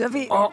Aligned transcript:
Oh, 0.00 0.02
ja 0.02 0.12
weh. 0.12 0.26
oh, 0.30 0.48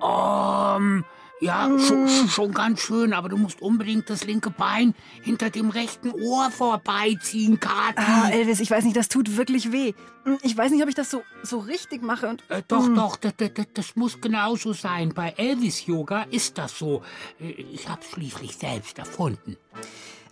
oh, 0.00 0.76
ähm, 0.78 1.04
ja, 1.40 1.68
schon, 1.78 2.08
schon 2.08 2.54
ganz 2.54 2.80
schön, 2.80 3.12
aber 3.12 3.28
du 3.28 3.36
musst 3.36 3.60
unbedingt 3.60 4.08
das 4.08 4.24
linke 4.24 4.48
Bein 4.48 4.94
hinter 5.22 5.50
dem 5.50 5.68
rechten 5.68 6.10
Ohr 6.10 6.50
vorbeiziehen, 6.50 7.60
Kathi. 7.60 7.94
Ah, 7.98 8.30
Elvis, 8.30 8.58
ich 8.60 8.70
weiß 8.70 8.84
nicht, 8.84 8.96
das 8.96 9.08
tut 9.10 9.36
wirklich 9.36 9.70
weh. 9.70 9.92
Hm, 10.24 10.38
Ich 10.42 10.56
weiß 10.56 10.70
nicht, 10.72 10.82
ob 10.82 10.88
ich 10.88 10.94
das 10.94 11.10
so, 11.10 11.22
so 11.42 11.58
richtig 11.58 12.02
mache 12.02 12.28
und. 12.28 12.42
Äh, 12.48 12.62
doch, 12.66 12.86
Hm. 12.86 12.94
doch, 12.94 13.16
das, 13.16 13.34
das, 13.36 13.50
das 13.74 13.96
muss 13.96 14.18
genauso 14.22 14.72
sein. 14.72 15.12
Bei 15.14 15.34
Elvis 15.36 15.84
Yoga 15.86 16.22
ist 16.30 16.56
das 16.56 16.78
so. 16.78 17.02
Äh, 17.38 17.50
Ich 17.50 17.86
hab's 17.86 18.10
schließlich 18.12 18.56
selbst 18.56 18.98
erfunden. 18.98 19.58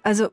Also, 0.02 0.28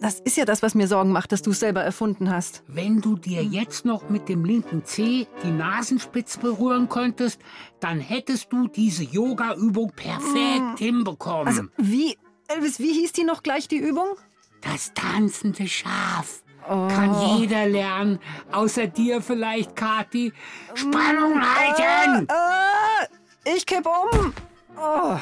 das 0.00 0.20
ist 0.20 0.36
ja 0.36 0.44
das, 0.44 0.62
was 0.62 0.74
mir 0.74 0.88
Sorgen 0.88 1.12
macht, 1.12 1.32
dass 1.32 1.42
du 1.42 1.50
es 1.50 1.60
selber 1.60 1.82
erfunden 1.82 2.30
hast. 2.30 2.62
Wenn 2.66 3.00
du 3.00 3.16
dir 3.16 3.42
jetzt 3.42 3.84
noch 3.84 4.08
mit 4.08 4.28
dem 4.28 4.44
linken 4.44 4.84
Zeh 4.84 5.26
die 5.42 5.50
Nasenspitze 5.50 6.38
berühren 6.38 6.88
könntest, 6.88 7.40
dann 7.80 8.00
hättest 8.00 8.52
du 8.52 8.68
diese 8.68 9.04
Yoga-Übung 9.04 9.92
perfekt 9.94 10.78
hinbekommen. 10.78 11.46
Also, 11.46 11.62
wie, 11.76 12.16
Elvis, 12.48 12.78
wie 12.78 12.92
hieß 12.92 13.12
die 13.12 13.24
noch 13.24 13.42
gleich, 13.42 13.68
die 13.68 13.78
Übung? 13.78 14.16
Das 14.60 14.92
tanzende 14.94 15.66
Schaf. 15.68 16.42
Oh. 16.68 16.88
Kann 16.88 17.38
jeder 17.38 17.66
lernen, 17.68 18.18
außer 18.50 18.88
dir 18.88 19.22
vielleicht, 19.22 19.76
Kathi. 19.76 20.32
Spannung 20.74 21.40
halten! 21.40 22.26
Äh, 22.28 23.54
ich 23.56 23.64
kipp 23.64 23.86
um. 23.86 24.32
Oh. 24.76 25.16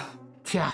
Tja, 0.45 0.73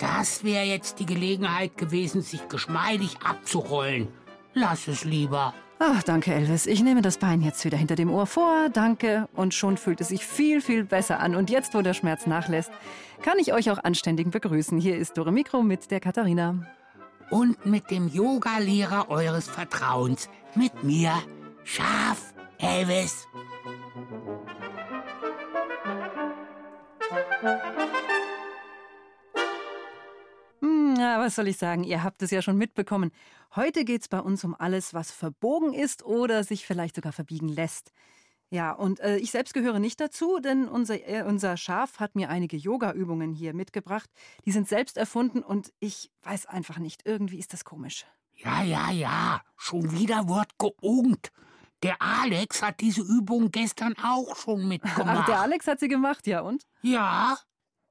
das 0.00 0.42
wäre 0.42 0.64
jetzt 0.64 0.98
die 0.98 1.06
Gelegenheit 1.06 1.76
gewesen, 1.76 2.22
sich 2.22 2.48
geschmeidig 2.48 3.18
abzurollen. 3.22 4.08
Lass 4.54 4.88
es 4.88 5.04
lieber. 5.04 5.54
Ach, 5.78 6.02
danke, 6.02 6.34
Elvis. 6.34 6.66
Ich 6.66 6.82
nehme 6.82 7.00
das 7.00 7.18
Bein 7.18 7.40
jetzt 7.40 7.64
wieder 7.64 7.78
hinter 7.78 7.96
dem 7.96 8.10
Ohr 8.10 8.26
vor. 8.26 8.68
Danke. 8.70 9.28
Und 9.34 9.54
schon 9.54 9.76
fühlt 9.76 10.00
es 10.00 10.08
sich 10.08 10.26
viel, 10.26 10.60
viel 10.60 10.84
besser 10.84 11.20
an. 11.20 11.34
Und 11.34 11.48
jetzt, 11.48 11.74
wo 11.74 11.80
der 11.80 11.94
Schmerz 11.94 12.26
nachlässt, 12.26 12.70
kann 13.22 13.38
ich 13.38 13.52
euch 13.52 13.70
auch 13.70 13.82
anständig 13.82 14.30
begrüßen. 14.30 14.78
Hier 14.78 14.96
ist 14.96 15.16
Dore 15.16 15.32
Mikro 15.32 15.62
mit 15.62 15.90
der 15.90 16.00
Katharina. 16.00 16.66
Und 17.30 17.64
mit 17.64 17.90
dem 17.90 18.08
Yoga-Lehrer 18.08 19.08
eures 19.08 19.48
Vertrauens, 19.48 20.28
mit 20.54 20.82
mir, 20.82 21.14
Schaf 21.64 22.34
Elvis. 22.58 23.26
Ja, 31.00 31.18
was 31.18 31.34
soll 31.34 31.48
ich 31.48 31.56
sagen? 31.56 31.82
Ihr 31.82 32.02
habt 32.02 32.20
es 32.22 32.30
ja 32.30 32.42
schon 32.42 32.58
mitbekommen. 32.58 33.10
Heute 33.56 33.86
geht's 33.86 34.06
bei 34.08 34.20
uns 34.20 34.44
um 34.44 34.54
alles, 34.54 34.92
was 34.92 35.10
verbogen 35.10 35.72
ist 35.72 36.04
oder 36.04 36.44
sich 36.44 36.66
vielleicht 36.66 36.94
sogar 36.96 37.12
verbiegen 37.12 37.48
lässt. 37.48 37.90
Ja, 38.50 38.72
und 38.72 39.00
äh, 39.00 39.16
ich 39.16 39.30
selbst 39.30 39.54
gehöre 39.54 39.78
nicht 39.78 39.98
dazu, 39.98 40.40
denn 40.40 40.68
unser, 40.68 40.96
äh, 41.08 41.22
unser 41.22 41.56
Schaf 41.56 42.00
hat 42.00 42.16
mir 42.16 42.28
einige 42.28 42.58
Yoga-Übungen 42.58 43.32
hier 43.32 43.54
mitgebracht. 43.54 44.10
Die 44.44 44.52
sind 44.52 44.68
selbst 44.68 44.98
erfunden 44.98 45.42
und 45.42 45.72
ich 45.78 46.10
weiß 46.24 46.44
einfach 46.44 46.76
nicht. 46.78 47.06
Irgendwie 47.06 47.38
ist 47.38 47.54
das 47.54 47.64
komisch. 47.64 48.04
Ja, 48.34 48.62
ja, 48.62 48.90
ja, 48.90 49.40
schon 49.56 49.92
wieder 49.92 50.28
wird 50.28 50.58
geungt. 50.58 51.30
Der 51.82 51.96
Alex 52.02 52.60
hat 52.62 52.80
diese 52.80 53.00
Übung 53.00 53.50
gestern 53.50 53.94
auch 54.04 54.36
schon 54.36 54.60
Ach, 54.64 54.66
mitgemacht. 54.66 55.28
der 55.28 55.40
Alex 55.40 55.66
hat 55.66 55.80
sie 55.80 55.88
gemacht, 55.88 56.26
ja 56.26 56.40
und? 56.42 56.64
ja, 56.82 57.38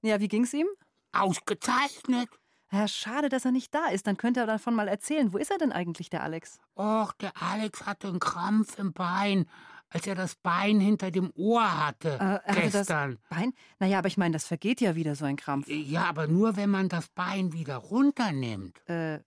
Ja, 0.03 0.19
wie 0.19 0.27
ging's 0.27 0.53
ihm? 0.53 0.67
ausgezeichnet. 1.11 2.29
Ja, 2.71 2.87
schade, 2.87 3.29
dass 3.29 3.45
er 3.45 3.51
nicht 3.51 3.73
da 3.73 3.87
ist. 3.87 4.05
Dann 4.05 4.17
könnte 4.17 4.41
er 4.41 4.45
davon 4.45 4.75
mal 4.75 4.87
erzählen. 4.87 5.33
Wo 5.33 5.37
ist 5.37 5.49
er 5.51 5.57
denn 5.57 5.71
eigentlich, 5.71 6.09
der 6.09 6.23
Alex? 6.23 6.59
Och, 6.75 7.13
der 7.13 7.31
Alex 7.41 7.85
hatte 7.85 8.07
einen 8.09 8.19
Krampf 8.19 8.77
im 8.77 8.93
Bein, 8.93 9.49
als 9.89 10.05
er 10.05 10.13
das 10.13 10.35
Bein 10.35 10.79
hinter 10.79 11.09
dem 11.09 11.31
Ohr 11.35 11.87
hatte 11.87 12.09
Äh, 12.09 12.17
er 12.17 12.43
hatte 12.43 12.61
das 12.61 12.71
gestern. 12.71 13.17
Bein? 13.29 13.53
Naja, 13.79 13.97
aber 13.97 14.07
ich 14.07 14.17
meine, 14.17 14.33
das 14.33 14.45
vergeht 14.45 14.81
ja 14.81 14.95
wieder, 14.95 15.15
so 15.15 15.25
ein 15.25 15.35
Krampf. 15.35 15.67
Ja, 15.67 16.05
aber 16.05 16.27
nur 16.27 16.55
wenn 16.57 16.69
man 16.69 16.89
das 16.89 17.07
Bein 17.09 17.53
wieder 17.53 17.77
runternimmt. 17.77 18.87
Äh, 18.87 19.19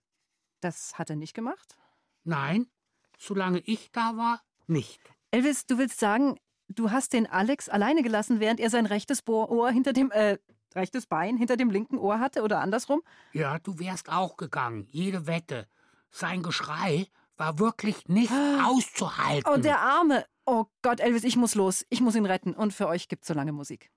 das 0.61 0.97
hat 0.97 1.09
er 1.09 1.17
nicht 1.17 1.33
gemacht? 1.33 1.75
Nein, 2.23 2.67
solange 3.17 3.59
ich 3.59 3.91
da 3.91 4.15
war, 4.15 4.41
nicht. 4.67 5.01
Elvis, 5.31 5.65
du 5.65 5.77
willst 5.77 5.99
sagen, 5.99 6.39
du 6.69 6.91
hast 6.91 7.11
den 7.11 7.27
Alex 7.27 7.67
alleine 7.67 8.01
gelassen, 8.01 8.39
während 8.39 8.61
er 8.61 8.69
sein 8.69 8.85
rechtes 8.85 9.27
Ohr 9.27 9.69
hinter 9.71 9.91
dem, 9.91 10.11
äh, 10.11 10.37
rechtes 10.75 11.05
Bein 11.05 11.37
hinter 11.37 11.57
dem 11.57 11.69
linken 11.69 11.97
Ohr 11.97 12.19
hatte 12.19 12.43
oder 12.43 12.59
andersrum? 12.59 13.01
Ja, 13.31 13.59
du 13.59 13.79
wärst 13.79 14.09
auch 14.09 14.37
gegangen, 14.37 14.87
jede 14.89 15.27
Wette. 15.27 15.67
Sein 16.09 16.43
Geschrei 16.43 17.07
war 17.37 17.59
wirklich 17.59 18.07
nicht 18.07 18.31
auszuhalten. 18.63 19.51
Oh, 19.51 19.57
der 19.57 19.79
Arme! 19.79 20.25
Oh 20.45 20.65
Gott, 20.81 20.99
Elvis, 20.99 21.23
ich 21.23 21.37
muss 21.37 21.55
los. 21.55 21.85
Ich 21.89 22.01
muss 22.01 22.15
ihn 22.15 22.25
retten. 22.25 22.53
Und 22.53 22.73
für 22.73 22.87
euch 22.87 23.07
gibt's 23.07 23.27
so 23.27 23.33
lange 23.33 23.53
Musik. 23.53 23.91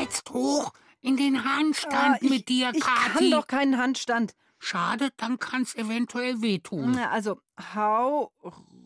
Jetzt 0.00 0.30
hoch 0.30 0.72
in 1.00 1.16
den 1.16 1.44
Handstand 1.44 1.94
Ah, 2.16 2.18
ich, 2.20 2.30
mit 2.30 2.48
dir, 2.48 2.70
ich 2.74 2.80
kann 2.80 3.12
Kathi. 3.12 3.30
doch 3.30 3.46
keinen 3.46 3.78
Handstand. 3.78 4.34
Schade, 4.58 5.10
dann 5.16 5.38
kann's 5.38 5.74
eventuell 5.74 6.40
wehtun. 6.40 6.92
Na, 6.96 7.10
also, 7.10 7.40
hau, 7.74 8.30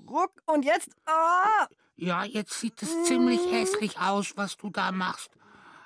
ruck 0.08 0.32
und 0.46 0.64
jetzt. 0.64 0.90
Ah! 1.04 1.66
Ja, 1.96 2.24
jetzt 2.24 2.58
sieht 2.60 2.82
es 2.82 3.04
ziemlich 3.04 3.40
hässlich 3.50 3.98
aus, 3.98 4.36
was 4.36 4.56
du 4.56 4.70
da 4.70 4.92
machst. 4.92 5.30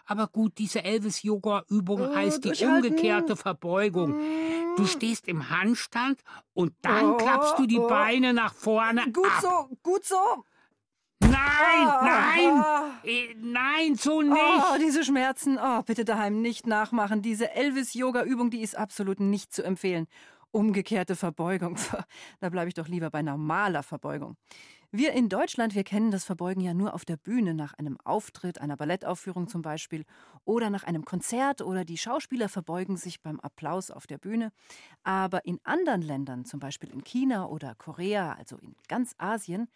Aber 0.06 0.26
gut, 0.26 0.58
diese 0.58 0.82
Elvis-Yoga-Übung 0.82 2.00
Oh, 2.00 2.14
heißt 2.14 2.44
die 2.44 2.64
umgekehrte 2.64 3.36
Verbeugung. 3.36 4.20
Du 4.76 4.86
stehst 4.86 5.28
im 5.28 5.50
Handstand 5.50 6.20
und 6.52 6.72
dann 6.82 7.10
Oh, 7.10 7.16
klappst 7.16 7.58
du 7.58 7.66
die 7.66 7.78
oh. 7.78 7.86
Beine 7.88 8.32
nach 8.32 8.54
vorne 8.54 9.10
Gut 9.12 9.26
ab. 9.26 9.40
so, 9.40 9.76
gut 9.84 10.04
so. 10.04 10.44
Nein, 11.30 11.86
Ah, 11.88 12.02
nein, 12.04 12.64
äh, 13.04 13.34
nein, 13.40 13.94
so 13.94 14.22
nicht. 14.22 14.36
Oh, 14.40 14.76
diese 14.80 15.04
Schmerzen. 15.04 15.58
Oh, 15.62 15.82
bitte 15.82 16.04
daheim 16.04 16.40
nicht 16.42 16.66
nachmachen. 16.66 17.22
Diese 17.22 17.52
Elvis-Yoga-Übung, 17.52 18.50
die 18.50 18.60
ist 18.62 18.76
absolut 18.76 19.20
nicht 19.20 19.52
zu 19.52 19.62
empfehlen. 19.62 20.06
Umgekehrte 20.50 21.16
Verbeugung. 21.16 21.76
Da 22.40 22.48
bleibe 22.48 22.68
ich 22.68 22.74
doch 22.74 22.88
lieber 22.88 23.10
bei 23.10 23.22
normaler 23.22 23.82
Verbeugung. 23.82 24.36
Wir 24.92 25.12
in 25.12 25.28
Deutschland, 25.28 25.76
wir 25.76 25.84
kennen 25.84 26.10
das 26.10 26.24
Verbeugen 26.24 26.60
ja 26.60 26.74
nur 26.74 26.94
auf 26.94 27.04
der 27.04 27.16
Bühne, 27.16 27.54
nach 27.54 27.74
einem 27.74 27.96
Auftritt, 28.02 28.60
einer 28.60 28.76
Ballettaufführung 28.76 29.46
zum 29.46 29.62
Beispiel 29.62 30.04
oder 30.44 30.68
nach 30.68 30.82
einem 30.82 31.04
Konzert 31.04 31.62
oder 31.62 31.84
die 31.84 31.96
Schauspieler 31.96 32.48
verbeugen 32.48 32.96
sich 32.96 33.22
beim 33.22 33.38
Applaus 33.38 33.92
auf 33.92 34.08
der 34.08 34.18
Bühne. 34.18 34.50
Aber 35.04 35.44
in 35.44 35.60
anderen 35.62 36.02
Ländern, 36.02 36.44
zum 36.44 36.58
Beispiel 36.58 36.90
in 36.90 37.04
China 37.04 37.46
oder 37.46 37.76
Korea, 37.76 38.32
also 38.32 38.56
in 38.56 38.74
ganz 38.88 39.14
Asien, 39.18 39.68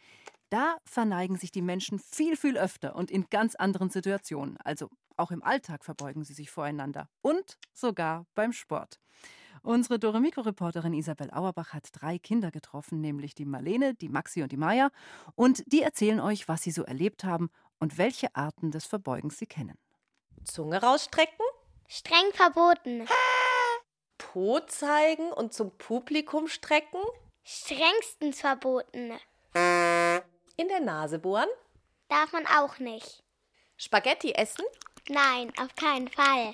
da 0.55 0.79
verneigen 0.85 1.37
sich 1.37 1.51
die 1.51 1.63
Menschen 1.63 1.99
viel, 1.99 2.37
viel 2.37 2.57
öfter 2.57 2.95
und 2.95 3.11
in 3.11 3.27
ganz 3.29 3.57
anderen 3.57 3.91
Situationen. 3.91 4.57
Also 4.59 4.89
auch 5.17 5.33
im 5.33 5.43
Alltag 5.43 5.85
verbeugen 5.85 6.23
sie 6.23 6.33
sich 6.33 6.49
voreinander 6.49 7.09
und 7.23 7.59
sogar 7.73 8.25
beim 8.37 8.53
Sport. 8.53 9.01
Unsere 9.65 9.99
Doremiko-Reporterin 9.99 10.93
Isabel 10.93 11.33
Auerbach 11.33 11.73
hat 11.73 11.89
drei 11.91 12.21
Kinder 12.21 12.53
getroffen, 12.53 13.01
nämlich 13.01 13.35
die 13.35 13.47
Marlene, 13.47 13.95
die 13.95 14.09
Maxi 14.09 14.43
und 14.43 14.53
die 14.53 14.57
Maya. 14.57 14.91
Und 15.35 15.65
die 15.73 15.83
erzählen 15.83 16.21
euch, 16.21 16.47
was 16.47 16.63
sie 16.63 16.71
so 16.71 16.85
erlebt 16.85 17.25
haben 17.25 17.51
und 17.81 17.99
welche 17.99 18.37
Arten 18.37 18.71
des 18.71 18.85
Verbeugens 18.85 19.39
sie 19.39 19.47
kennen. 19.47 19.77
Zunge 20.45 20.81
rausstrecken, 20.81 21.47
Streng 21.89 22.33
verboten. 22.33 23.09
Po 24.19 24.61
zeigen 24.61 25.33
und 25.33 25.53
zum 25.53 25.77
Publikum 25.79 26.47
strecken, 26.47 27.01
Strengstens 27.43 28.41
verboten. 28.41 29.15
In 30.57 30.69
der 30.69 30.81
Nase 30.81 31.19
bohren, 31.19 31.49
darf 32.09 32.33
man 32.33 32.47
auch 32.47 32.79
nicht. 32.79 33.23
Spaghetti 33.77 34.33
essen? 34.33 34.65
Nein, 35.09 35.53
auf 35.61 35.75
keinen 35.75 36.09
Fall. 36.09 36.53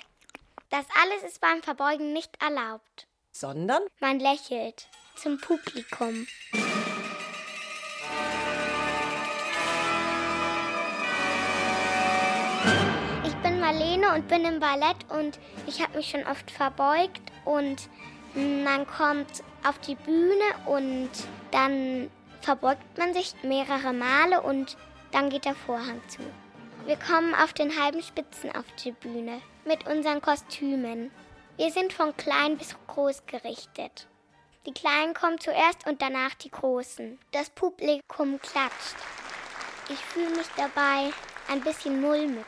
Das 0.69 0.85
alles 1.01 1.23
ist 1.23 1.41
beim 1.41 1.61
Verbeugen 1.61 2.13
nicht 2.13 2.41
erlaubt. 2.41 3.07
Sondern? 3.31 3.83
Man 3.99 4.19
lächelt 4.19 4.87
zum 5.15 5.39
Publikum. 5.39 6.27
Ich 13.25 13.35
bin 13.43 13.59
Marlene 13.59 14.13
und 14.15 14.27
bin 14.27 14.45
im 14.45 14.59
Ballett 14.59 14.97
und 15.09 15.39
ich 15.67 15.81
habe 15.81 15.97
mich 15.97 16.09
schon 16.09 16.25
oft 16.25 16.49
verbeugt 16.49 17.21
und 17.45 17.89
man 18.33 18.87
kommt 18.87 19.43
auf 19.63 19.77
die 19.79 19.95
Bühne 19.95 20.43
und 20.65 21.09
dann 21.51 22.09
verbeugt 22.41 22.97
man 22.97 23.13
sich 23.13 23.33
mehrere 23.43 23.93
Male 23.93 24.41
und 24.41 24.77
dann 25.11 25.29
geht 25.29 25.45
der 25.45 25.55
Vorhang 25.55 26.01
zu. 26.07 26.19
Wir 26.85 26.97
kommen 26.97 27.35
auf 27.35 27.53
den 27.53 27.79
halben 27.79 28.01
Spitzen 28.01 28.55
auf 28.55 28.65
die 28.83 28.91
Bühne 28.91 29.41
mit 29.65 29.87
unseren 29.87 30.21
Kostümen. 30.21 31.11
Wir 31.57 31.71
sind 31.71 31.93
von 31.93 32.15
klein 32.17 32.57
bis 32.57 32.75
groß 32.87 33.25
gerichtet. 33.27 34.07
Die 34.65 34.73
Kleinen 34.73 35.13
kommen 35.13 35.39
zuerst 35.39 35.87
und 35.87 36.01
danach 36.01 36.33
die 36.35 36.51
Großen. 36.51 37.19
Das 37.31 37.49
Publikum 37.49 38.39
klatscht. 38.41 38.95
Ich 39.89 39.99
fühle 39.99 40.29
mich 40.29 40.47
dabei 40.55 41.11
ein 41.49 41.61
bisschen 41.61 42.01
mulmig, 42.01 42.45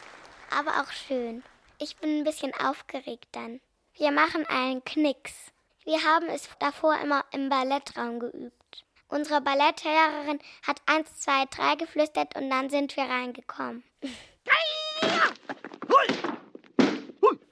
aber 0.49 0.81
auch 0.81 0.91
schön. 0.91 1.43
Ich 1.79 1.97
bin 1.97 2.19
ein 2.19 2.23
bisschen 2.23 2.53
aufgeregt 2.53 3.27
dann. 3.33 3.59
Wir 3.95 4.11
machen 4.11 4.45
einen 4.47 4.83
Knicks. 4.83 5.51
Wir 5.83 6.03
haben 6.03 6.27
es 6.27 6.49
davor 6.59 6.95
immer 7.03 7.25
im 7.31 7.49
Ballettraum 7.49 8.19
geübt. 8.19 8.62
Unsere 9.13 9.41
Ballettlehrerin 9.41 10.39
hat 10.65 10.81
eins, 10.87 11.17
zwei, 11.17 11.45
drei 11.51 11.75
geflüstert 11.75 12.35
und 12.35 12.49
dann 12.49 12.71
sind 12.71 12.97
wir 12.97 13.03
reingekommen. 13.03 13.83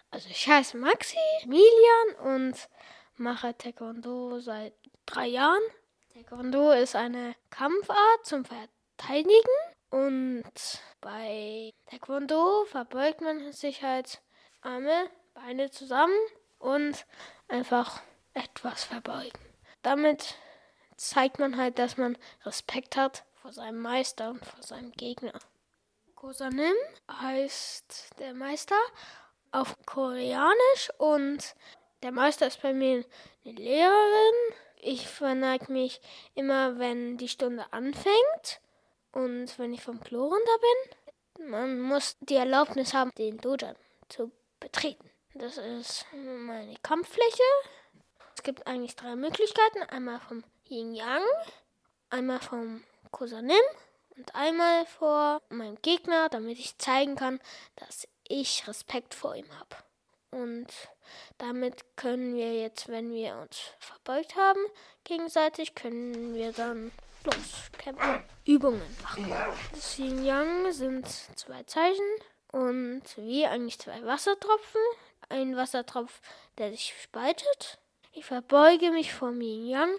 Also 0.10 0.28
ich 0.32 0.48
heiße 0.48 0.76
Maxi 0.78 1.20
Emilian 1.44 2.16
und 2.24 2.68
mache 3.16 3.56
Taekwondo 3.56 4.40
seit 4.40 4.74
drei 5.06 5.28
Jahren. 5.28 5.62
Taekwondo 6.12 6.72
ist 6.72 6.96
eine 6.96 7.36
Kampfart 7.52 8.26
zum 8.26 8.44
Verteidigen 8.44 9.32
und 9.92 10.52
bei 11.00 11.74
Taekwondo 11.92 12.66
verbeugt 12.66 13.22
man 13.22 13.52
sich 13.52 13.84
halt 13.84 14.20
Arme, 14.62 15.12
Beine 15.36 15.70
zusammen 15.70 16.18
und 16.58 17.06
einfach 17.48 18.02
etwas 18.34 18.84
verbeugen. 18.86 19.40
Damit 19.84 20.36
zeigt 21.02 21.40
man 21.40 21.58
halt, 21.58 21.80
dass 21.80 21.98
man 21.98 22.18
Respekt 22.46 22.96
hat 22.96 23.26
vor 23.42 23.52
seinem 23.52 23.80
Meister 23.80 24.30
und 24.30 24.46
vor 24.46 24.62
seinem 24.62 24.92
Gegner. 24.92 25.34
Kosanim 26.16 26.76
heißt 27.12 28.20
der 28.20 28.36
Meister 28.36 28.78
auf 29.52 29.76
Koreanisch 29.86 30.92
und 31.00 31.56
der 32.04 32.12
Meister 32.12 32.48
ist 32.48 32.62
bei 32.62 32.74
mir 32.74 33.04
eine 33.44 33.54
Lehrerin. 33.54 34.56
Ich 34.78 35.08
verneige 35.08 35.72
mich 35.72 36.02
immer, 36.36 36.78
wenn 36.78 37.18
die 37.18 37.28
Stunde 37.30 37.66
anfängt 37.72 38.62
und 39.12 39.58
wenn 39.58 39.74
ich 39.74 39.82
vom 39.82 40.00
Klo 40.02 40.28
runter 40.28 40.60
bin. 40.60 41.50
Man 41.50 41.82
muss 41.82 42.18
die 42.20 42.36
Erlaubnis 42.36 42.94
haben, 42.94 43.12
den 43.18 43.40
Dojan 43.40 43.76
zu 44.10 44.32
betreten. 44.60 45.10
Das 45.34 45.58
ist 45.58 46.06
meine 46.14 46.76
Kampffläche. 46.84 47.44
Es 48.36 48.44
gibt 48.44 48.68
eigentlich 48.68 48.96
drei 48.96 49.16
Möglichkeiten. 49.16 49.82
Einmal 49.90 50.20
vom 50.20 50.44
Yin 50.72 50.96
Yang, 50.96 51.24
einmal 52.10 52.40
vom 52.40 52.84
Kosanim 53.12 53.62
und 54.16 54.34
einmal 54.36 54.86
vor 54.86 55.42
meinem 55.50 55.78
Gegner, 55.82 56.30
damit 56.30 56.58
ich 56.60 56.78
zeigen 56.78 57.16
kann, 57.16 57.42
dass 57.76 58.08
ich 58.28 58.68
Respekt 58.68 59.14
vor 59.14 59.36
ihm 59.36 59.52
habe. 59.60 59.76
Und 60.32 60.68
damit 61.38 61.98
können 61.98 62.36
wir 62.36 62.54
jetzt, 62.54 62.88
wenn 62.88 63.12
wir 63.12 63.36
uns 63.36 63.60
verbeugt 63.80 64.38
haben, 64.38 64.62
gegenseitig, 65.04 65.76
können 65.76 66.34
wir 66.34 66.54
dann 66.54 66.92
loskämpfen, 67.26 68.24
Übungen 68.46 68.98
machen. 69.04 69.30
Das 69.74 70.00
Yin 70.00 70.24
Yang 70.24 70.72
sind 70.72 71.08
zwei 71.36 71.64
Zeichen 71.64 72.06
und 72.54 73.04
wie 73.18 73.46
eigentlich 73.46 73.78
zwei 73.78 74.06
Wassertropfen. 74.06 74.82
Ein 75.28 75.58
Wassertropf, 75.58 76.22
der 76.58 76.72
sich 76.72 76.96
spaltet. 77.02 77.78
Ich 78.14 78.26
verbeuge 78.26 78.92
mich 78.92 79.14
vor 79.14 79.32
Yin 79.32 79.68
Yang, 79.68 79.98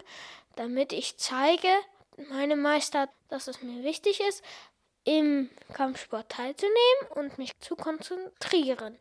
damit 0.57 0.93
ich 0.93 1.17
zeige, 1.19 1.69
meinem 2.31 2.61
Meister, 2.61 3.09
dass 3.29 3.49
es 3.49 3.63
mir 3.63 3.83
wichtig 3.83 4.21
ist, 4.29 4.43
im 5.05 5.51
Kampfsport 5.73 6.29
teilzunehmen 6.29 6.77
und 7.15 7.39
mich 7.39 7.59
zu 7.61 7.75
konzentrieren. 7.75 8.99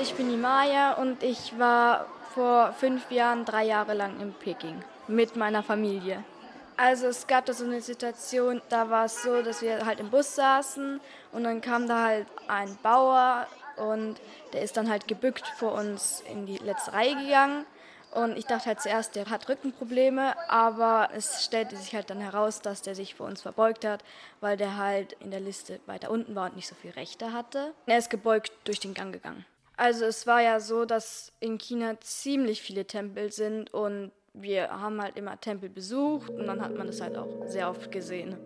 Ich 0.00 0.14
bin 0.14 0.30
die 0.30 0.36
Maya 0.36 0.94
und 0.94 1.22
ich 1.22 1.56
war 1.58 2.06
vor 2.34 2.72
fünf 2.72 3.10
Jahren 3.12 3.44
drei 3.44 3.64
Jahre 3.64 3.94
lang 3.94 4.18
in 4.20 4.32
Peking 4.32 4.82
mit 5.06 5.36
meiner 5.36 5.62
Familie. 5.62 6.24
Also 6.76 7.06
es 7.06 7.26
gab 7.26 7.46
da 7.46 7.52
so 7.52 7.64
eine 7.64 7.80
Situation, 7.80 8.62
da 8.68 8.90
war 8.90 9.04
es 9.04 9.22
so, 9.22 9.42
dass 9.42 9.62
wir 9.62 9.84
halt 9.84 10.00
im 10.00 10.10
Bus 10.10 10.34
saßen 10.34 11.00
und 11.32 11.44
dann 11.44 11.60
kam 11.60 11.86
da 11.86 12.04
halt 12.04 12.26
ein 12.48 12.76
Bauer 12.82 13.46
und 13.76 14.16
der 14.52 14.62
ist 14.62 14.76
dann 14.76 14.90
halt 14.90 15.08
gebückt 15.08 15.46
vor 15.58 15.72
uns 15.72 16.22
in 16.30 16.46
die 16.46 16.58
letzte 16.58 16.92
Reihe 16.92 17.16
gegangen. 17.16 17.66
Und 18.12 18.36
ich 18.36 18.44
dachte 18.44 18.66
halt 18.66 18.82
zuerst, 18.82 19.16
der 19.16 19.30
hat 19.30 19.48
Rückenprobleme, 19.48 20.34
aber 20.50 21.08
es 21.14 21.44
stellte 21.44 21.76
sich 21.78 21.94
halt 21.94 22.10
dann 22.10 22.20
heraus, 22.20 22.60
dass 22.60 22.82
der 22.82 22.94
sich 22.94 23.14
vor 23.14 23.26
uns 23.26 23.40
verbeugt 23.40 23.86
hat, 23.86 24.04
weil 24.40 24.58
der 24.58 24.76
halt 24.76 25.14
in 25.14 25.30
der 25.30 25.40
Liste 25.40 25.80
weiter 25.86 26.10
unten 26.10 26.34
war 26.34 26.50
und 26.50 26.56
nicht 26.56 26.68
so 26.68 26.74
viel 26.74 26.90
Rechte 26.90 27.32
hatte. 27.32 27.72
Er 27.86 27.96
ist 27.96 28.10
gebeugt 28.10 28.52
durch 28.64 28.80
den 28.80 28.92
Gang 28.92 29.14
gegangen. 29.14 29.46
Also 29.78 30.04
es 30.04 30.26
war 30.26 30.42
ja 30.42 30.60
so, 30.60 30.84
dass 30.84 31.32
in 31.40 31.56
China 31.56 31.98
ziemlich 32.00 32.60
viele 32.60 32.86
Tempel 32.86 33.32
sind 33.32 33.72
und 33.72 34.12
wir 34.34 34.70
haben 34.70 35.00
halt 35.00 35.16
immer 35.16 35.40
Tempel 35.40 35.68
besucht 35.68 36.30
und 36.30 36.46
dann 36.46 36.62
hat 36.62 36.76
man 36.76 36.86
das 36.86 37.00
halt 37.00 37.16
auch 37.16 37.28
sehr 37.46 37.68
oft 37.68 37.90
gesehen. 37.92 38.36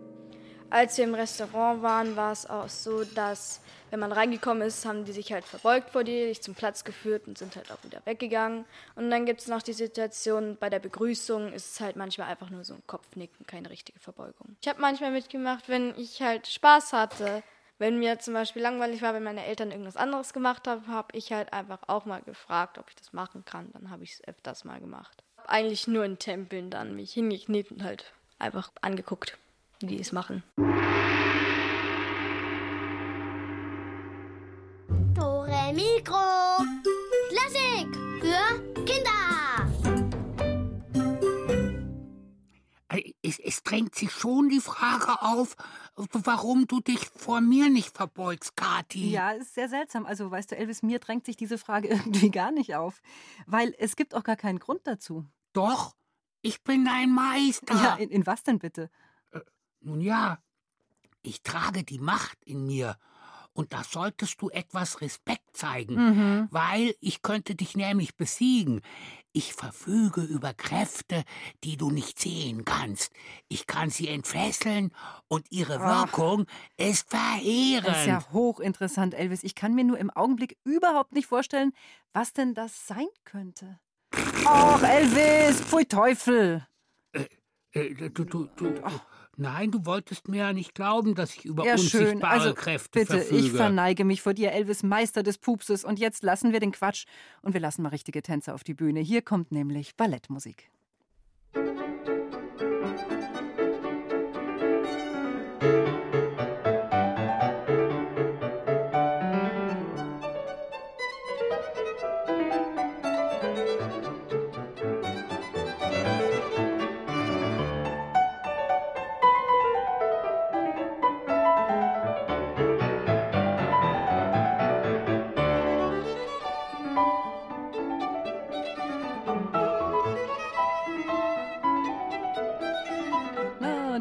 Als 0.69 0.97
wir 0.97 1.05
im 1.05 1.13
Restaurant 1.13 1.81
waren, 1.81 2.17
war 2.17 2.33
es 2.33 2.45
auch 2.45 2.67
so, 2.67 3.05
dass 3.05 3.61
wenn 3.89 4.01
man 4.01 4.11
reingekommen 4.11 4.67
ist, 4.67 4.85
haben 4.85 5.05
die 5.05 5.13
sich 5.13 5.31
halt 5.31 5.45
verbeugt 5.45 5.91
vor 5.91 6.03
dir, 6.03 6.27
dich 6.27 6.41
zum 6.41 6.55
Platz 6.55 6.83
geführt 6.83 7.25
und 7.25 7.37
sind 7.37 7.55
halt 7.55 7.71
auch 7.71 7.81
wieder 7.85 8.01
weggegangen. 8.03 8.65
Und 8.95 9.09
dann 9.09 9.25
gibt 9.25 9.39
es 9.39 9.47
noch 9.47 9.61
die 9.61 9.71
Situation, 9.71 10.57
bei 10.59 10.69
der 10.69 10.79
Begrüßung 10.79 11.53
ist 11.53 11.71
es 11.71 11.79
halt 11.79 11.95
manchmal 11.95 12.27
einfach 12.27 12.49
nur 12.49 12.65
so 12.65 12.73
ein 12.73 12.83
Kopfnicken, 12.85 13.47
keine 13.47 13.69
richtige 13.69 13.99
Verbeugung. 13.99 14.57
Ich 14.61 14.67
habe 14.67 14.81
manchmal 14.81 15.11
mitgemacht, 15.11 15.69
wenn 15.69 15.95
ich 15.97 16.21
halt 16.21 16.47
Spaß 16.47 16.91
hatte. 16.91 17.43
Wenn 17.79 17.99
mir 17.99 18.19
zum 18.19 18.33
Beispiel 18.33 18.61
langweilig 18.61 19.01
war, 19.03 19.13
wenn 19.13 19.23
meine 19.23 19.45
Eltern 19.45 19.71
irgendwas 19.71 19.97
anderes 19.97 20.33
gemacht 20.33 20.67
haben, 20.67 20.87
habe 20.87 21.15
ich 21.15 21.31
halt 21.31 21.53
einfach 21.53 21.79
auch 21.87 22.05
mal 22.05 22.23
gefragt, 22.23 22.77
ob 22.77 22.89
ich 22.89 22.95
das 22.95 23.13
machen 23.13 23.45
kann. 23.45 23.71
Dann 23.71 23.89
habe 23.89 24.03
ich 24.03 24.13
es 24.13 24.27
öfters 24.27 24.65
mal 24.65 24.79
gemacht. 24.79 25.23
Eigentlich 25.49 25.87
nur 25.87 26.03
in 26.03 26.19
Tempeln 26.19 26.69
dann 26.69 26.93
mich 26.93 27.13
hingekniet 27.13 27.71
und 27.71 27.81
halt 27.81 28.11
einfach 28.37 28.69
angeguckt, 28.81 29.37
wie 29.79 29.87
die 29.87 30.01
es 30.01 30.11
machen. 30.11 30.43
Dore 35.15 35.73
Mikro. 35.73 36.17
Klassik 37.29 37.87
für 38.19 38.83
Kinder. 38.83 39.71
Es, 43.21 43.39
es 43.39 43.63
drängt 43.63 43.95
sich 43.95 44.11
schon 44.11 44.49
die 44.49 44.59
Frage 44.59 45.21
auf, 45.21 45.55
warum 45.95 46.67
du 46.67 46.81
dich 46.81 46.99
vor 46.99 47.39
mir 47.39 47.69
nicht 47.69 47.95
verbeugst, 47.95 48.57
Kathi. 48.57 49.11
Ja, 49.11 49.31
ist 49.31 49.53
sehr 49.53 49.69
seltsam. 49.69 50.05
Also, 50.05 50.29
weißt 50.29 50.51
du, 50.51 50.57
Elvis, 50.57 50.83
mir 50.83 50.99
drängt 50.99 51.25
sich 51.25 51.37
diese 51.37 51.57
Frage 51.57 51.87
irgendwie 51.89 52.31
gar 52.31 52.51
nicht 52.51 52.75
auf. 52.75 53.01
Weil 53.45 53.73
es 53.77 53.95
gibt 53.95 54.13
auch 54.13 54.23
gar 54.23 54.35
keinen 54.35 54.59
Grund 54.59 54.81
dazu. 54.85 55.25
Doch, 55.57 55.95
ich 56.41 56.63
bin 56.63 56.85
dein 56.85 57.11
Meister. 57.11 57.73
Ja, 57.73 57.95
in, 57.95 58.09
in 58.09 58.25
was 58.27 58.43
denn 58.43 58.59
bitte? 58.59 58.91
Nun 59.81 60.01
ja, 60.01 60.37
ich 61.23 61.41
trage 61.41 61.83
die 61.83 61.99
Macht 61.99 62.37
in 62.45 62.65
mir. 62.65 62.97
Und 63.53 63.73
da 63.73 63.83
solltest 63.83 64.39
du 64.39 64.49
etwas 64.51 65.01
Respekt 65.01 65.57
zeigen, 65.57 65.95
Mhm. 65.95 66.47
weil 66.51 66.93
ich 66.99 67.23
könnte 67.23 67.55
dich 67.55 67.75
nämlich 67.75 68.15
besiegen. 68.15 68.81
Ich 69.31 69.53
verfüge 69.53 70.21
über 70.21 70.53
Kräfte, 70.53 71.23
die 71.63 71.75
du 71.75 71.89
nicht 71.89 72.19
sehen 72.19 72.65
kannst. 72.65 73.11
Ich 73.47 73.65
kann 73.65 73.89
sie 73.89 74.09
entfesseln 74.09 74.91
und 75.27 75.51
ihre 75.51 75.79
Ach. 75.79 76.05
Wirkung 76.05 76.45
ist 76.77 77.09
verheerend. 77.09 77.87
Das 77.87 78.01
ist 78.01 78.05
ja 78.07 78.23
hochinteressant, 78.31 79.15
Elvis. 79.15 79.43
Ich 79.43 79.55
kann 79.55 79.73
mir 79.73 79.85
nur 79.85 79.97
im 79.97 80.11
Augenblick 80.11 80.57
überhaupt 80.63 81.13
nicht 81.13 81.25
vorstellen, 81.25 81.73
was 82.13 82.33
denn 82.33 82.53
das 82.53 82.85
sein 82.85 83.07
könnte. 83.23 83.79
Ach, 84.49 84.81
Elvis, 84.81 85.59
pfui 85.61 85.85
Teufel. 85.85 86.65
Äh, 87.73 88.09
du, 88.11 88.23
du, 88.23 88.47
du, 88.55 88.73
Nein, 89.35 89.71
du 89.71 89.85
wolltest 89.85 90.29
mir 90.29 90.37
ja 90.37 90.53
nicht 90.53 90.73
glauben, 90.73 91.15
dass 91.15 91.35
ich 91.35 91.45
über 91.45 91.65
Ja, 91.65 91.73
unsichtbare 91.73 92.33
Also, 92.33 92.53
Kräfte 92.53 92.99
bitte, 92.99 93.17
verfüge. 93.19 93.37
ich 93.39 93.51
verneige 93.51 94.05
mich 94.05 94.21
vor 94.21 94.33
dir, 94.33 94.51
Elvis, 94.53 94.83
Meister 94.83 95.21
des 95.21 95.37
Pupses. 95.37 95.83
Und 95.83 95.99
jetzt 95.99 96.23
lassen 96.23 96.53
wir 96.53 96.59
den 96.59 96.71
Quatsch 96.71 97.05
und 97.41 97.53
wir 97.53 97.59
lassen 97.61 97.83
mal 97.83 97.89
richtige 97.89 98.21
Tänzer 98.21 98.55
auf 98.55 98.63
die 98.63 98.73
Bühne. 98.73 99.01
Hier 99.01 99.21
kommt 99.21 99.51
nämlich 99.51 99.95
Ballettmusik. 99.95 100.71